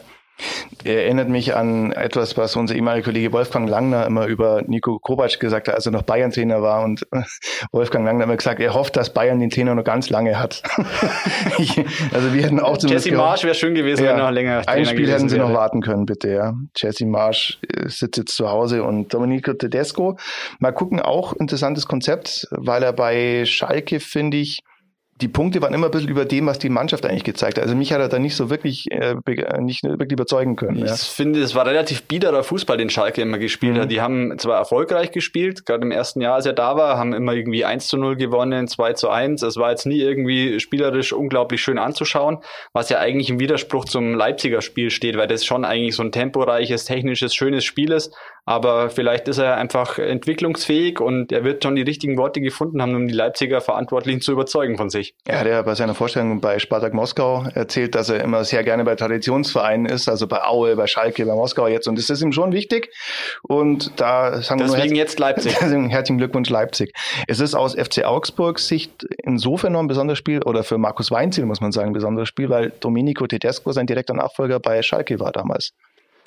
Erinnert 0.83 1.29
mich 1.29 1.55
an 1.55 1.91
etwas, 1.93 2.35
was 2.35 2.55
unser 2.55 2.75
ehemaliger 2.75 3.05
Kollege 3.05 3.31
Wolfgang 3.31 3.69
Langner 3.69 4.05
immer 4.05 4.25
über 4.25 4.63
Nico 4.63 4.99
Kovac 4.99 5.39
gesagt 5.39 5.67
hat, 5.67 5.75
als 5.75 5.85
er 5.85 5.91
noch 5.91 6.01
Bayern-Trainer 6.01 6.61
war. 6.61 6.83
Und 6.83 7.07
Wolfgang 7.71 8.05
Langner 8.05 8.21
hat 8.23 8.27
immer 8.27 8.37
gesagt, 8.37 8.59
er 8.59 8.73
hofft, 8.73 8.97
dass 8.97 9.13
Bayern 9.13 9.39
den 9.39 9.49
Trainer 9.49 9.75
noch 9.75 9.83
ganz 9.83 10.09
lange 10.09 10.39
hat. 10.39 10.61
also 12.13 12.33
wir 12.33 12.43
hätten 12.43 12.59
auch 12.59 12.77
zumindest 12.77 13.05
Jesse 13.05 13.17
Marsch 13.17 13.43
wäre 13.43 13.55
schön 13.55 13.75
gewesen, 13.75 14.03
ja, 14.03 14.11
wenn 14.11 14.19
er 14.19 14.25
noch 14.25 14.31
länger 14.31 14.61
Trainer 14.63 14.77
Ein 14.77 14.85
Spiel 14.85 15.09
hätten 15.09 15.29
sie 15.29 15.37
wäre. 15.37 15.47
noch 15.47 15.55
warten 15.55 15.81
können, 15.81 16.05
bitte. 16.05 16.29
Ja. 16.29 16.53
Jesse 16.75 17.05
Marsch 17.05 17.59
äh, 17.67 17.87
sitzt 17.87 18.17
jetzt 18.17 18.35
zu 18.35 18.49
Hause 18.49 18.83
und 18.83 19.13
Domenico 19.13 19.53
Tedesco. 19.53 20.17
Mal 20.59 20.73
gucken, 20.73 20.99
auch 20.99 21.33
interessantes 21.33 21.87
Konzept, 21.87 22.47
weil 22.51 22.83
er 22.83 22.93
bei 22.93 23.45
Schalke, 23.45 23.99
finde 23.99 24.37
ich, 24.37 24.63
die 25.23 25.29
Punkte 25.29 25.61
waren 25.61 25.73
immer 25.73 25.87
ein 25.87 25.91
bisschen 25.91 26.09
über 26.09 26.25
dem, 26.25 26.47
was 26.47 26.59
die 26.59 26.67
Mannschaft 26.67 27.05
eigentlich 27.05 27.23
gezeigt 27.23 27.57
hat. 27.57 27.63
Also 27.63 27.77
mich 27.77 27.93
hat 27.93 28.01
er 28.01 28.09
da 28.09 28.19
nicht 28.19 28.35
so 28.35 28.49
wirklich, 28.49 28.91
äh, 28.91 29.15
nicht 29.61 29.83
wirklich 29.83 30.11
überzeugen 30.11 30.57
können. 30.57 30.83
Ich 30.83 30.89
ja. 30.89 30.95
finde, 30.95 31.39
es 31.39 31.55
war 31.55 31.65
relativ 31.65 32.03
biederer 32.03 32.43
Fußball, 32.43 32.75
den 32.75 32.89
Schalke 32.89 33.21
immer 33.21 33.37
gespielt 33.37 33.75
mhm. 33.77 33.79
hat. 33.79 33.91
Die 33.91 34.01
haben 34.01 34.37
zwar 34.37 34.57
erfolgreich 34.57 35.11
gespielt, 35.11 35.65
gerade 35.65 35.83
im 35.83 35.91
ersten 35.91 36.19
Jahr, 36.19 36.35
als 36.35 36.45
er 36.45 36.51
da 36.51 36.75
war, 36.75 36.97
haben 36.97 37.13
immer 37.13 37.31
irgendwie 37.31 37.63
1 37.63 37.87
zu 37.87 37.95
0 37.95 38.17
gewonnen, 38.17 38.67
2 38.67 38.93
zu 38.93 39.09
1. 39.09 39.43
Es 39.43 39.55
war 39.55 39.69
jetzt 39.69 39.85
nie 39.85 40.01
irgendwie 40.01 40.59
spielerisch 40.59 41.13
unglaublich 41.13 41.61
schön 41.61 41.77
anzuschauen, 41.77 42.39
was 42.73 42.89
ja 42.89 42.99
eigentlich 42.99 43.29
im 43.29 43.39
Widerspruch 43.39 43.85
zum 43.85 44.15
Leipziger 44.15 44.61
Spiel 44.61 44.89
steht, 44.89 45.15
weil 45.15 45.27
das 45.27 45.45
schon 45.45 45.63
eigentlich 45.63 45.95
so 45.95 46.03
ein 46.03 46.11
temporeiches, 46.11 46.83
technisches, 46.83 47.33
schönes 47.33 47.63
Spiel 47.63 47.93
ist. 47.93 48.13
Aber 48.45 48.89
vielleicht 48.89 49.29
ist 49.29 49.37
er 49.37 49.55
einfach 49.55 49.99
entwicklungsfähig 49.99 50.99
und 50.99 51.31
er 51.31 51.45
wird 51.45 51.63
schon 51.63 51.75
die 51.75 51.81
richtigen 51.81 52.17
Worte 52.17 52.41
gefunden 52.41 52.81
haben, 52.81 52.93
um 52.93 53.07
die 53.07 53.13
Leipziger 53.13 53.61
Verantwortlichen 53.61 54.19
zu 54.19 54.33
überzeugen 54.33 54.75
von 54.75 54.89
sich. 54.89 55.15
Er 55.25 55.39
hat 55.39 55.47
ja 55.47 55.61
bei 55.61 55.75
seiner 55.75 55.95
Vorstellung 55.95 56.41
bei 56.41 56.59
Spartak 56.59 56.93
Moskau 56.93 57.45
erzählt, 57.53 57.95
dass 57.95 58.09
er 58.09 58.21
immer 58.21 58.43
sehr 58.43 58.63
gerne 58.63 58.83
bei 58.83 58.95
Traditionsvereinen 58.95 59.85
ist, 59.85 60.09
also 60.09 60.27
bei 60.27 60.43
Aue, 60.43 60.75
bei 60.75 60.87
Schalke, 60.87 61.25
bei 61.25 61.33
Moskau 61.33 61.67
jetzt. 61.67 61.87
Und 61.87 61.97
das 61.97 62.09
ist 62.09 62.21
ihm 62.21 62.33
schon 62.33 62.51
wichtig. 62.51 62.93
Und 63.43 63.99
da 64.01 64.41
sagen 64.41 64.59
wir 64.59 64.67
Deswegen 64.67 64.95
jetzt 64.95 65.19
Leipzig. 65.19 65.55
Herzlichen 65.61 66.17
Glückwunsch 66.17 66.49
Leipzig. 66.49 66.93
Es 67.27 67.39
ist 67.39 67.55
aus 67.55 67.75
FC 67.75 68.03
Augsburgs 68.03 68.67
Sicht 68.67 69.05
insofern 69.23 69.73
noch 69.73 69.79
ein 69.79 69.87
besonderes 69.87 70.19
Spiel 70.19 70.43
oder 70.43 70.63
für 70.63 70.77
Markus 70.77 71.11
Weinziel 71.11 71.45
muss 71.45 71.61
man 71.61 71.71
sagen 71.71 71.87
ein 71.87 71.93
besonderes 71.93 72.27
Spiel, 72.27 72.49
weil 72.49 72.73
Domenico 72.81 73.25
Tedesco 73.25 73.71
sein 73.71 73.87
direkter 73.87 74.13
Nachfolger 74.13 74.59
bei 74.59 74.81
Schalke 74.81 75.19
war 75.19 75.31
damals. 75.31 75.73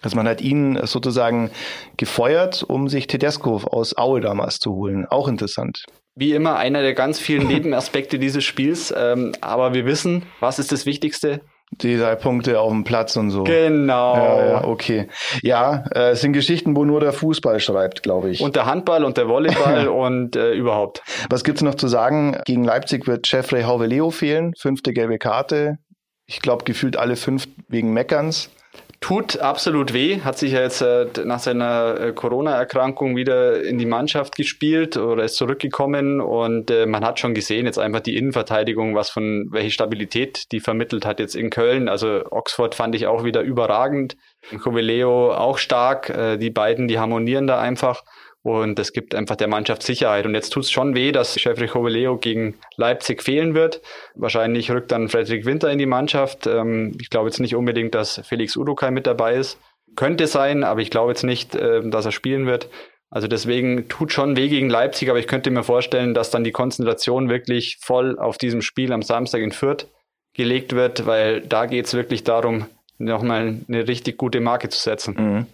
Also 0.07 0.15
man 0.15 0.29
hat 0.29 0.41
ihn 0.41 0.79
sozusagen 0.85 1.51
gefeuert, 1.97 2.63
um 2.63 2.89
sich 2.89 3.09
Tedesco 3.09 3.57
aus 3.57 3.99
Aue 3.99 4.21
damals 4.21 4.61
zu 4.61 4.73
holen. 4.73 5.05
Auch 5.05 5.27
interessant. 5.27 5.85
Wie 6.15 6.33
immer 6.33 6.55
einer 6.59 6.81
der 6.81 6.95
ganz 6.95 7.19
vielen 7.19 7.49
Nebenaspekte 7.49 8.21
dieses 8.21 8.45
Spiels. 8.45 8.95
Ähm, 8.97 9.33
aber 9.41 9.75
wir 9.75 9.85
wissen, 9.85 10.23
was 10.39 10.61
ist 10.61 10.71
das 10.71 10.87
Wichtigste? 10.87 11.41
Die 11.73 11.97
drei 11.97 12.15
Punkte 12.15 12.61
auf 12.61 12.71
dem 12.71 12.85
Platz 12.85 13.17
und 13.17 13.31
so. 13.31 13.43
Genau. 13.43 14.15
Ja, 14.15 14.47
ja 14.47 14.65
okay. 14.65 15.09
Ja, 15.43 15.83
äh, 15.93 16.11
es 16.11 16.21
sind 16.21 16.35
Geschichten, 16.35 16.77
wo 16.77 16.85
nur 16.85 17.01
der 17.01 17.13
Fußball 17.13 17.59
schreibt, 17.59 18.05
glaube 18.05 18.31
ich. 18.31 18.41
Und 18.41 18.55
der 18.55 18.67
Handball 18.67 19.03
und 19.03 19.17
der 19.17 19.27
Volleyball 19.27 19.89
und 19.89 20.37
äh, 20.37 20.53
überhaupt. 20.53 21.03
Was 21.31 21.43
gibt's 21.43 21.63
noch 21.63 21.75
zu 21.75 21.89
sagen? 21.89 22.39
Gegen 22.45 22.63
Leipzig 22.63 23.09
wird 23.09 23.27
Jeffrey 23.29 23.65
Hauveleo 23.65 24.11
fehlen. 24.11 24.53
Fünfte 24.57 24.93
gelbe 24.93 25.19
Karte. 25.19 25.79
Ich 26.27 26.41
glaube, 26.41 26.63
gefühlt 26.63 26.97
alle 26.97 27.17
fünf 27.17 27.49
wegen 27.67 27.93
Meckerns. 27.93 28.51
Tut 29.01 29.39
absolut 29.39 29.93
weh, 29.93 30.21
hat 30.23 30.39
sich 30.39 30.53
ja 30.53 30.61
jetzt 30.61 30.81
äh, 30.81 31.07
nach 31.25 31.39
seiner 31.39 32.01
äh, 32.01 32.13
Corona-Erkrankung 32.13 33.15
wieder 33.15 33.63
in 33.63 33.79
die 33.79 33.87
Mannschaft 33.87 34.37
gespielt 34.37 34.97
oder 34.97 35.25
ist 35.25 35.37
zurückgekommen 35.37 36.21
und 36.21 36.71
äh, 36.71 36.87
man 36.87 37.05
hat 37.05 37.21
schon 37.21 37.35
gesehen, 37.35 37.67
jetzt 37.67 37.79
einfach 37.79 38.01
die 38.01 38.17
Innenverteidigung, 38.17 38.95
was 38.95 39.11
von 39.11 39.49
welche 39.51 39.71
Stabilität 39.71 40.51
die 40.51 40.61
vermittelt 40.61 41.05
hat 41.05 41.21
jetzt 41.21 41.37
in 41.37 41.51
Köln. 41.51 41.89
Also 41.89 42.25
Oxford 42.31 42.75
fand 42.75 42.95
ich 42.95 43.07
auch 43.07 43.23
wieder 43.23 43.43
überragend. 43.43 44.17
Covileo 44.63 45.33
auch 45.33 45.59
stark. 45.59 46.11
Äh, 46.11 46.37
die 46.39 46.51
beiden, 46.51 46.89
die 46.89 46.99
harmonieren 46.99 47.47
da 47.47 47.61
einfach. 47.61 48.03
Und 48.47 48.79
es 48.79 48.93
gibt 48.93 49.13
einfach 49.17 49.35
der 49.35 49.49
Mannschaft 49.49 49.83
Sicherheit. 49.83 50.25
Und 50.25 50.37
jetzt 50.37 50.51
tut 50.51 50.63
es 50.63 50.71
schon 50.71 50.95
weh, 50.95 51.11
dass 51.11 51.43
Jeffrey 51.43 51.67
Coveleo 51.67 52.17
gegen 52.17 52.55
Leipzig 52.77 53.25
fehlen 53.25 53.55
wird. 53.55 53.83
Wahrscheinlich 54.15 54.71
rückt 54.71 54.93
dann 54.93 55.09
Frederik 55.09 55.47
Winter 55.47 55.69
in 55.69 55.79
die 55.79 55.87
Mannschaft. 55.87 56.47
Ähm, 56.47 56.97
ich 57.01 57.11
glaube 57.11 57.27
jetzt 57.27 57.41
nicht 57.41 57.57
unbedingt, 57.57 57.97
dass 57.97 58.21
Felix 58.25 58.57
Udokai 58.57 58.93
mit 58.93 59.09
dabei 59.09 59.35
ist. 59.35 59.59
Könnte 59.97 60.29
sein, 60.29 60.63
aber 60.63 60.81
ich 60.81 60.91
glaube 60.91 61.11
jetzt 61.11 61.25
nicht, 61.25 61.57
äh, 61.57 61.91
dass 61.91 62.05
er 62.05 62.13
spielen 62.13 62.47
wird. 62.47 62.69
Also 63.11 63.27
deswegen 63.27 63.89
tut 63.89 64.13
schon 64.13 64.37
weh 64.37 64.49
gegen 64.49 64.71
Leipzig, 64.71 65.11
aber 65.11 65.19
ich 65.19 65.27
könnte 65.27 65.51
mir 65.51 65.65
vorstellen, 65.65 66.15
dass 66.15 66.31
dann 66.31 66.45
die 66.45 66.53
Konzentration 66.53 67.29
wirklich 67.29 67.79
voll 67.81 68.17
auf 68.17 68.39
diesem 68.39 68.63
Spiel 68.63 68.93
am 68.93 69.03
Samstag 69.03 69.41
in 69.41 69.51
Fürth 69.51 69.89
gelegt 70.35 70.73
wird, 70.73 71.05
weil 71.05 71.41
da 71.41 71.67
geht 71.67 71.87
es 71.87 71.95
wirklich 71.95 72.23
darum, 72.23 72.67
nochmal 72.99 73.61
eine 73.69 73.89
richtig 73.89 74.17
gute 74.17 74.41
Marke 74.41 74.69
zu 74.69 74.81
setzen. 74.81 75.15
Mhm. 75.19 75.47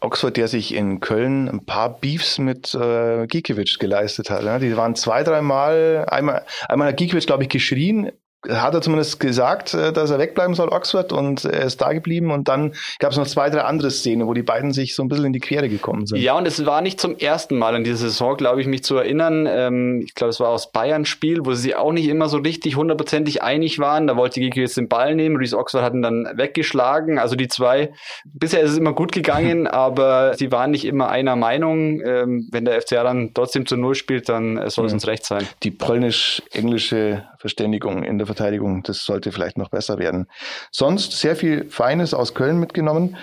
Oxford, 0.00 0.36
der 0.36 0.48
sich 0.48 0.74
in 0.74 1.00
Köln 1.00 1.48
ein 1.48 1.64
paar 1.64 2.00
Beefs 2.00 2.38
mit 2.38 2.74
äh, 2.74 3.26
Gikiewicz 3.26 3.78
geleistet 3.78 4.30
hat. 4.30 4.42
Ne? 4.42 4.58
Die 4.58 4.76
waren 4.76 4.94
zwei, 4.94 5.22
dreimal, 5.22 6.04
einmal, 6.08 6.44
einmal 6.68 6.88
hat 6.88 6.96
Gikiewicz, 6.96 7.26
glaube 7.26 7.44
ich, 7.44 7.48
geschrien 7.48 8.10
hat 8.48 8.74
er 8.74 8.80
zumindest 8.80 9.20
gesagt, 9.20 9.74
äh, 9.74 9.92
dass 9.92 10.10
er 10.10 10.18
wegbleiben 10.18 10.54
soll, 10.54 10.68
Oxford, 10.68 11.12
und 11.12 11.44
er 11.44 11.64
ist 11.64 11.80
da 11.80 11.92
geblieben. 11.92 12.30
Und 12.30 12.48
dann 12.48 12.74
gab 12.98 13.12
es 13.12 13.18
noch 13.18 13.26
zwei, 13.26 13.50
drei 13.50 13.62
andere 13.62 13.90
Szenen, 13.90 14.26
wo 14.26 14.34
die 14.34 14.42
beiden 14.42 14.72
sich 14.72 14.94
so 14.94 15.02
ein 15.02 15.08
bisschen 15.08 15.26
in 15.26 15.32
die 15.32 15.40
Quere 15.40 15.68
gekommen 15.68 16.06
sind. 16.06 16.20
Ja, 16.20 16.36
und 16.36 16.46
es 16.46 16.64
war 16.64 16.80
nicht 16.80 17.00
zum 17.00 17.16
ersten 17.18 17.58
Mal 17.58 17.74
in 17.76 17.84
dieser 17.84 17.98
Saison, 17.98 18.36
glaube 18.36 18.60
ich, 18.60 18.66
mich 18.66 18.82
zu 18.82 18.96
erinnern. 18.96 19.46
Ähm, 19.48 20.00
ich 20.04 20.14
glaube, 20.14 20.30
es 20.30 20.40
war 20.40 20.48
aus 20.48 20.72
Bayern-Spiel, 20.72 21.44
wo 21.44 21.52
sie 21.52 21.74
auch 21.74 21.92
nicht 21.92 22.08
immer 22.08 22.28
so 22.28 22.38
richtig 22.38 22.76
hundertprozentig 22.76 23.42
einig 23.42 23.78
waren. 23.78 24.06
Da 24.06 24.16
wollte 24.16 24.40
Gigi 24.40 24.60
jetzt 24.60 24.76
den 24.76 24.88
Ball 24.88 25.14
nehmen, 25.14 25.36
Reese 25.36 25.58
Oxford 25.58 25.82
hat 25.82 25.92
ihn 25.92 26.02
dann 26.02 26.26
weggeschlagen. 26.34 27.18
Also 27.18 27.36
die 27.36 27.48
zwei, 27.48 27.92
bisher 28.24 28.62
ist 28.62 28.70
es 28.70 28.78
immer 28.78 28.94
gut 28.94 29.12
gegangen, 29.12 29.66
aber 29.66 30.34
sie 30.36 30.50
waren 30.50 30.70
nicht 30.70 30.86
immer 30.86 31.10
einer 31.10 31.36
Meinung. 31.36 32.00
Ähm, 32.00 32.48
wenn 32.52 32.64
der 32.64 32.80
FCA 32.80 33.02
dann 33.02 33.32
trotzdem 33.34 33.66
zu 33.66 33.76
Null 33.76 33.94
spielt, 33.94 34.28
dann 34.28 34.56
soll 34.70 34.86
es 34.86 34.92
ja. 34.92 34.94
uns 34.94 35.06
recht 35.06 35.26
sein. 35.26 35.46
Die 35.62 35.70
polnisch-englische 35.70 37.24
Verständigung 37.38 38.02
in 38.02 38.18
der 38.18 38.29
Verteidigung. 38.34 38.82
Das 38.82 39.04
sollte 39.04 39.32
vielleicht 39.32 39.58
noch 39.58 39.70
besser 39.70 39.98
werden. 39.98 40.26
Sonst 40.70 41.12
sehr 41.12 41.36
viel 41.36 41.68
Feines 41.68 42.14
aus 42.14 42.34
Köln 42.34 42.58
mitgenommen. 42.58 43.16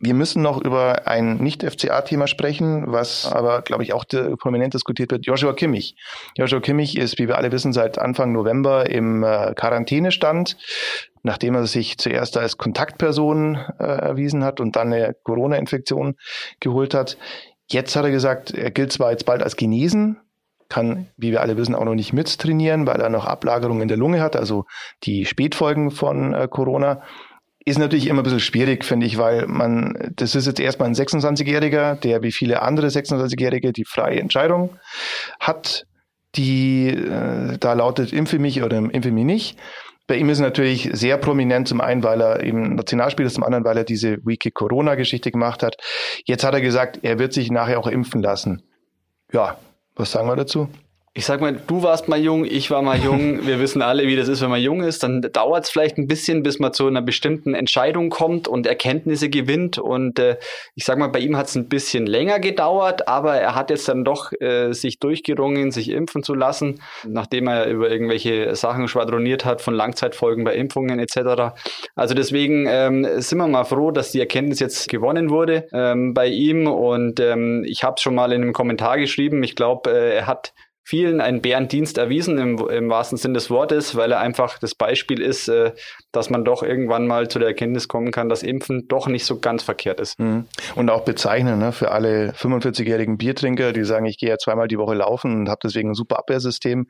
Wir 0.00 0.14
müssen 0.14 0.42
noch 0.42 0.60
über 0.62 1.06
ein 1.06 1.36
Nicht-FCA-Thema 1.36 2.26
sprechen, 2.26 2.84
was 2.88 3.30
aber, 3.30 3.62
glaube 3.62 3.84
ich, 3.84 3.92
auch 3.92 4.04
prominent 4.38 4.74
diskutiert 4.74 5.12
wird. 5.12 5.24
Joshua 5.24 5.52
Kimmich. 5.52 5.96
Joshua 6.36 6.60
Kimmich 6.60 6.98
ist, 6.98 7.18
wie 7.18 7.28
wir 7.28 7.38
alle 7.38 7.52
wissen, 7.52 7.72
seit 7.72 7.98
Anfang 7.98 8.32
November 8.32 8.90
im 8.90 9.22
äh, 9.22 9.54
Quarantänestand, 9.54 10.56
nachdem 11.22 11.54
er 11.54 11.66
sich 11.66 11.96
zuerst 11.96 12.36
als 12.36 12.58
Kontaktperson 12.58 13.56
äh, 13.78 13.84
erwiesen 13.84 14.44
hat 14.44 14.60
und 14.60 14.76
dann 14.76 14.92
eine 14.92 15.14
Corona-Infektion 15.22 16.16
geholt 16.60 16.92
hat. 16.92 17.16
Jetzt 17.70 17.94
hat 17.96 18.04
er 18.04 18.10
gesagt, 18.10 18.50
er 18.50 18.70
gilt 18.72 18.92
zwar 18.92 19.12
jetzt 19.12 19.24
bald 19.24 19.42
als 19.42 19.56
genesen, 19.56 20.20
kann, 20.68 21.08
wie 21.16 21.30
wir 21.30 21.40
alle 21.40 21.56
wissen, 21.56 21.74
auch 21.74 21.84
noch 21.84 21.94
nicht 21.94 22.12
mittrainieren, 22.12 22.86
weil 22.86 23.00
er 23.00 23.10
noch 23.10 23.26
Ablagerungen 23.26 23.82
in 23.82 23.88
der 23.88 23.96
Lunge 23.96 24.20
hat, 24.20 24.36
also 24.36 24.64
die 25.02 25.26
Spätfolgen 25.26 25.90
von 25.90 26.34
äh, 26.34 26.48
Corona. 26.48 27.02
Ist 27.66 27.78
natürlich 27.78 28.08
immer 28.08 28.20
ein 28.20 28.24
bisschen 28.24 28.40
schwierig, 28.40 28.84
finde 28.84 29.06
ich, 29.06 29.16
weil 29.16 29.46
man, 29.46 30.12
das 30.16 30.34
ist 30.34 30.46
jetzt 30.46 30.60
erstmal 30.60 30.88
ein 30.88 30.94
26-Jähriger, 30.94 31.94
der 31.94 32.22
wie 32.22 32.32
viele 32.32 32.60
andere 32.60 32.88
26-Jährige 32.88 33.72
die 33.72 33.86
freie 33.86 34.20
Entscheidung 34.20 34.76
hat, 35.40 35.86
die 36.34 36.88
äh, 36.88 37.56
da 37.58 37.72
lautet, 37.72 38.12
impfe 38.12 38.38
mich 38.38 38.62
oder 38.62 38.76
impfe 38.76 39.10
mich 39.12 39.24
nicht. 39.24 39.58
Bei 40.06 40.16
ihm 40.16 40.28
ist 40.28 40.40
natürlich 40.40 40.90
sehr 40.92 41.16
prominent, 41.16 41.66
zum 41.66 41.80
einen, 41.80 42.02
weil 42.02 42.20
er 42.20 42.42
eben 42.42 42.74
Nationalspieler 42.74 43.26
ist, 43.26 43.34
zum 43.34 43.44
anderen, 43.44 43.64
weil 43.64 43.78
er 43.78 43.84
diese 43.84 44.18
Wiki 44.26 44.50
Corona-Geschichte 44.50 45.30
gemacht 45.30 45.62
hat. 45.62 45.76
Jetzt 46.26 46.44
hat 46.44 46.52
er 46.52 46.60
gesagt, 46.60 46.98
er 47.02 47.18
wird 47.18 47.32
sich 47.32 47.50
nachher 47.50 47.78
auch 47.78 47.86
impfen 47.86 48.20
lassen. 48.20 48.62
Ja, 49.32 49.56
was 49.96 50.10
sagen 50.10 50.28
wir 50.28 50.36
dazu? 50.36 50.68
Ich 51.16 51.26
sag 51.26 51.40
mal, 51.40 51.56
du 51.64 51.84
warst 51.84 52.08
mal 52.08 52.18
jung, 52.18 52.44
ich 52.44 52.72
war 52.72 52.82
mal 52.82 52.98
jung. 52.98 53.46
Wir 53.46 53.60
wissen 53.60 53.82
alle, 53.82 54.08
wie 54.08 54.16
das 54.16 54.26
ist, 54.26 54.42
wenn 54.42 54.50
man 54.50 54.60
jung 54.60 54.82
ist. 54.82 55.04
Dann 55.04 55.22
dauert 55.22 55.64
es 55.64 55.70
vielleicht 55.70 55.96
ein 55.96 56.08
bisschen, 56.08 56.42
bis 56.42 56.58
man 56.58 56.72
zu 56.72 56.88
einer 56.88 57.02
bestimmten 57.02 57.54
Entscheidung 57.54 58.10
kommt 58.10 58.48
und 58.48 58.66
Erkenntnisse 58.66 59.28
gewinnt. 59.28 59.78
Und 59.78 60.18
äh, 60.18 60.38
ich 60.74 60.84
sag 60.84 60.98
mal, 60.98 61.06
bei 61.06 61.20
ihm 61.20 61.36
hat 61.36 61.46
es 61.46 61.54
ein 61.54 61.68
bisschen 61.68 62.06
länger 62.06 62.40
gedauert, 62.40 63.06
aber 63.06 63.36
er 63.36 63.54
hat 63.54 63.70
jetzt 63.70 63.88
dann 63.88 64.04
doch 64.04 64.32
äh, 64.40 64.72
sich 64.72 64.98
durchgerungen, 64.98 65.70
sich 65.70 65.90
impfen 65.90 66.24
zu 66.24 66.34
lassen, 66.34 66.80
nachdem 67.06 67.46
er 67.46 67.68
über 67.68 67.88
irgendwelche 67.88 68.56
Sachen 68.56 68.88
schwadroniert 68.88 69.44
hat 69.44 69.62
von 69.62 69.74
Langzeitfolgen 69.74 70.42
bei 70.42 70.56
Impfungen 70.56 70.98
etc. 70.98 71.54
Also 71.94 72.14
deswegen 72.14 72.66
ähm, 72.68 73.06
sind 73.20 73.38
wir 73.38 73.46
mal 73.46 73.62
froh, 73.62 73.92
dass 73.92 74.10
die 74.10 74.18
Erkenntnis 74.18 74.58
jetzt 74.58 74.88
gewonnen 74.88 75.30
wurde 75.30 75.68
ähm, 75.72 76.12
bei 76.12 76.26
ihm. 76.26 76.66
Und 76.66 77.20
ähm, 77.20 77.62
ich 77.64 77.84
habe 77.84 77.94
es 77.98 78.02
schon 78.02 78.16
mal 78.16 78.32
in 78.32 78.42
einem 78.42 78.52
Kommentar 78.52 78.98
geschrieben. 78.98 79.44
Ich 79.44 79.54
glaube, 79.54 79.92
äh, 79.92 80.16
er 80.16 80.26
hat 80.26 80.54
vielen 80.84 81.22
einen 81.22 81.40
Bärendienst 81.40 81.96
erwiesen 81.96 82.36
im, 82.38 82.58
im 82.68 82.90
wahrsten 82.90 83.16
Sinn 83.16 83.32
des 83.32 83.50
Wortes, 83.50 83.96
weil 83.96 84.12
er 84.12 84.20
einfach 84.20 84.58
das 84.58 84.74
Beispiel 84.74 85.20
ist, 85.20 85.48
äh, 85.48 85.72
dass 86.12 86.28
man 86.28 86.44
doch 86.44 86.62
irgendwann 86.62 87.06
mal 87.06 87.28
zu 87.28 87.38
der 87.38 87.48
Erkenntnis 87.48 87.88
kommen 87.88 88.12
kann, 88.12 88.28
dass 88.28 88.42
Impfen 88.42 88.86
doch 88.86 89.08
nicht 89.08 89.24
so 89.24 89.40
ganz 89.40 89.62
verkehrt 89.62 89.98
ist. 89.98 90.20
Mhm. 90.20 90.44
Und 90.74 90.90
auch 90.90 91.04
bezeichnen 91.04 91.58
ne, 91.58 91.72
für 91.72 91.90
alle 91.90 92.32
45-jährigen 92.32 93.16
Biertrinker, 93.16 93.72
die 93.72 93.84
sagen, 93.84 94.04
ich 94.04 94.18
gehe 94.18 94.28
ja 94.28 94.36
zweimal 94.36 94.68
die 94.68 94.78
Woche 94.78 94.94
laufen 94.94 95.34
und 95.34 95.48
habe 95.48 95.60
deswegen 95.64 95.90
ein 95.90 95.94
super 95.94 96.18
Abwehrsystem. 96.18 96.86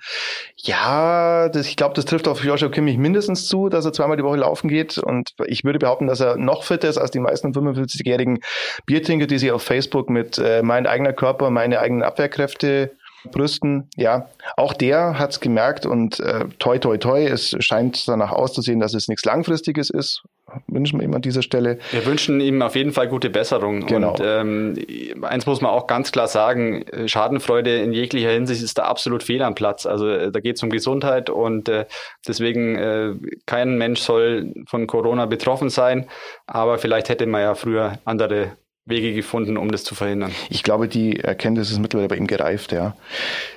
Ja, 0.57 1.49
das, 1.49 1.69
ich 1.69 1.77
glaube, 1.77 1.95
das 1.95 2.05
trifft 2.05 2.27
auf 2.27 2.45
Joshua 2.45 2.71
Kimmich 2.71 2.99
mindestens 2.99 3.47
zu, 3.47 3.69
dass 3.69 3.85
er 3.85 3.93
zweimal 3.93 4.17
die 4.17 4.25
Woche 4.25 4.39
laufen 4.39 4.69
geht. 4.69 4.99
Und 4.99 5.31
ich 5.47 5.63
würde 5.63 5.79
behaupten, 5.79 6.09
dass 6.09 6.19
er 6.19 6.37
noch 6.37 6.65
fitter 6.65 6.89
ist 6.89 6.99
als 6.99 7.13
die 7.13 7.21
meisten 7.21 7.53
45-jährigen 7.53 8.41
Biertrinker, 8.87 9.29
die 9.29 9.39
sich 9.39 9.53
auf 9.53 9.63
Facebook 9.63 10.11
mit 10.11 10.39
äh, 10.39 10.63
mein 10.63 10.89
eigener 10.89 11.13
Körper, 11.13 11.51
meine 11.51 11.79
eigenen 11.79 12.03
Abwehrkräfte 12.03 12.97
brüsten. 13.31 13.89
Ja, 13.97 14.29
auch 14.57 14.73
der 14.73 15.19
hat 15.19 15.33
es 15.33 15.41
gemerkt 15.41 15.87
und 15.87 16.21
äh, 16.21 16.47
toi 16.59 16.79
toi 16.79 16.97
toi, 16.99 17.25
es 17.25 17.57
scheint 17.61 18.07
danach 18.09 18.33
auszusehen, 18.33 18.81
dass 18.81 18.95
es 18.95 19.09
nichts 19.09 19.25
Langfristiges 19.25 19.91
ist. 19.91 20.23
wünschen 20.67 21.01
wir 21.01 21.05
ihm 21.05 21.15
an 21.15 21.23
dieser 21.23 21.43
Stelle. 21.43 21.79
Wir 21.91 22.05
wünschen 22.07 22.41
ihm 22.41 22.63
auf 22.63 22.77
jeden 22.77 22.93
Fall 22.93 23.09
gute 23.09 23.31
Besserung. 23.31 23.87
Genau. 23.87 24.11
Und 24.11 24.23
ähm, 24.23 24.75
eins 25.23 25.47
muss 25.47 25.61
man 25.61 25.71
auch 25.71 25.87
ganz 25.87 26.13
klar 26.13 26.29
sagen, 26.29 26.85
Schadenfreude 27.07 27.77
in 27.77 27.93
jeglicher 27.93 28.31
Hinsicht 28.31 28.63
ist 28.63 28.79
da 28.79 28.85
absolut 28.85 29.23
fehl 29.23 29.43
am 29.43 29.55
Platz. 29.55 29.87
Also 29.87 30.09
äh, 30.09 30.31
da 30.31 30.41
geht 30.41 30.57
es 30.57 30.63
um 30.63 30.71
Gesundheit 30.71 31.31
und 31.31 31.69
äh, 31.69 31.87
deswegen 32.27 32.77
äh, 32.77 33.15
kein 33.47 33.79
Mensch 33.79 34.01
soll 34.01 34.53
von 34.67 34.87
Corona 34.87 35.27
betroffen 35.27 35.71
sein. 35.71 36.07
Aber 36.47 36.79
vielleicht 36.79 37.09
hätte 37.09 37.27
man 37.27 37.41
ja 37.41 37.55
früher 37.55 37.99
andere 38.05 38.53
Wege 38.87 39.15
gefunden, 39.15 39.57
um 39.57 39.71
das 39.71 39.85
zu 39.85 39.95
verhindern. 39.95 40.33
Ich 40.51 40.63
glaube, 40.63 40.89
die 40.89 41.21
Erkenntnis 41.21 41.71
ist 41.71 41.79
mittlerweile 41.79 42.09
bei 42.09 42.17
ihm 42.17 42.27
gereift, 42.27 42.73
ja. 42.73 42.97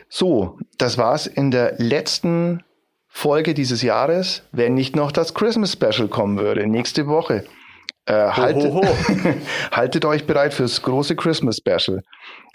So, 0.10 0.58
das 0.78 0.98
war's 0.98 1.28
in 1.28 1.52
der 1.52 1.76
letzten 1.78 2.64
Folge 3.10 3.54
dieses 3.54 3.82
Jahres, 3.82 4.44
wenn 4.52 4.74
nicht 4.74 4.96
noch 4.96 5.12
das 5.12 5.34
Christmas 5.34 5.74
Special 5.74 6.08
kommen 6.08 6.38
würde, 6.38 6.66
nächste 6.68 7.08
Woche. 7.08 7.46
Äh, 8.06 8.14
haltet, 8.14 8.72
ho, 8.72 8.76
ho, 8.76 8.84
ho. 9.24 9.34
haltet 9.72 10.06
euch 10.06 10.26
bereit 10.26 10.54
fürs 10.54 10.82
große 10.82 11.18
Christmas 11.18 11.58
Special. 11.58 12.04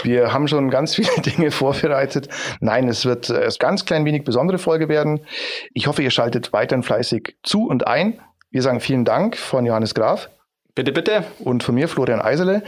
Wir 0.02 0.33
haben 0.33 0.49
schon 0.49 0.71
ganz 0.71 0.95
viele 0.95 1.11
Dinge 1.21 1.50
vorbereitet. 1.50 2.29
Nein, 2.61 2.88
es 2.88 3.05
wird 3.05 3.29
äh, 3.29 3.43
es 3.43 3.59
ganz 3.59 3.85
klein 3.85 4.07
wenig 4.07 4.25
besondere 4.25 4.57
Folge 4.57 4.88
werden. 4.88 5.26
Ich 5.75 5.88
hoffe, 5.88 6.02
ihr 6.02 6.11
schaltet 6.11 6.55
weiterhin 6.55 6.83
fleißig 6.83 7.37
zu 7.43 7.67
und 7.67 7.87
ein. 7.87 8.19
Wir 8.50 8.62
sagen 8.62 8.81
vielen 8.81 9.05
Dank 9.05 9.37
von 9.37 9.67
Johannes 9.67 9.95
Graf. 9.95 10.31
Bitte, 10.75 10.93
bitte. 10.93 11.25
Und 11.41 11.62
von 11.62 11.75
mir, 11.75 11.88
Florian 11.88 12.21
Eisele. 12.21 12.62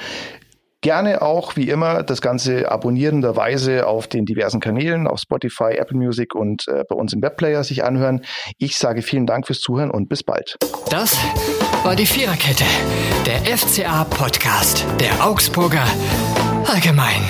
Gerne 0.82 1.22
auch, 1.22 1.56
wie 1.56 1.70
immer, 1.70 2.02
das 2.02 2.20
Ganze 2.20 2.70
abonnierenderweise 2.70 3.86
auf 3.86 4.06
den 4.06 4.26
diversen 4.26 4.60
Kanälen, 4.60 5.06
auf 5.06 5.18
Spotify, 5.18 5.76
Apple 5.78 5.96
Music 5.96 6.34
und 6.34 6.68
äh, 6.68 6.84
bei 6.86 6.94
uns 6.94 7.14
im 7.14 7.22
Webplayer 7.22 7.64
sich 7.64 7.84
anhören. 7.84 8.22
Ich 8.58 8.76
sage 8.76 9.00
vielen 9.00 9.24
Dank 9.24 9.46
fürs 9.46 9.60
Zuhören 9.60 9.90
und 9.90 10.10
bis 10.10 10.22
bald. 10.22 10.56
Das 10.90 11.18
war 11.84 11.96
die 11.96 12.04
Viererkette, 12.04 12.64
der 13.24 13.56
FCA-Podcast 13.56 14.84
der 15.00 15.26
Augsburger 15.26 15.86
Allgemein. 16.66 17.22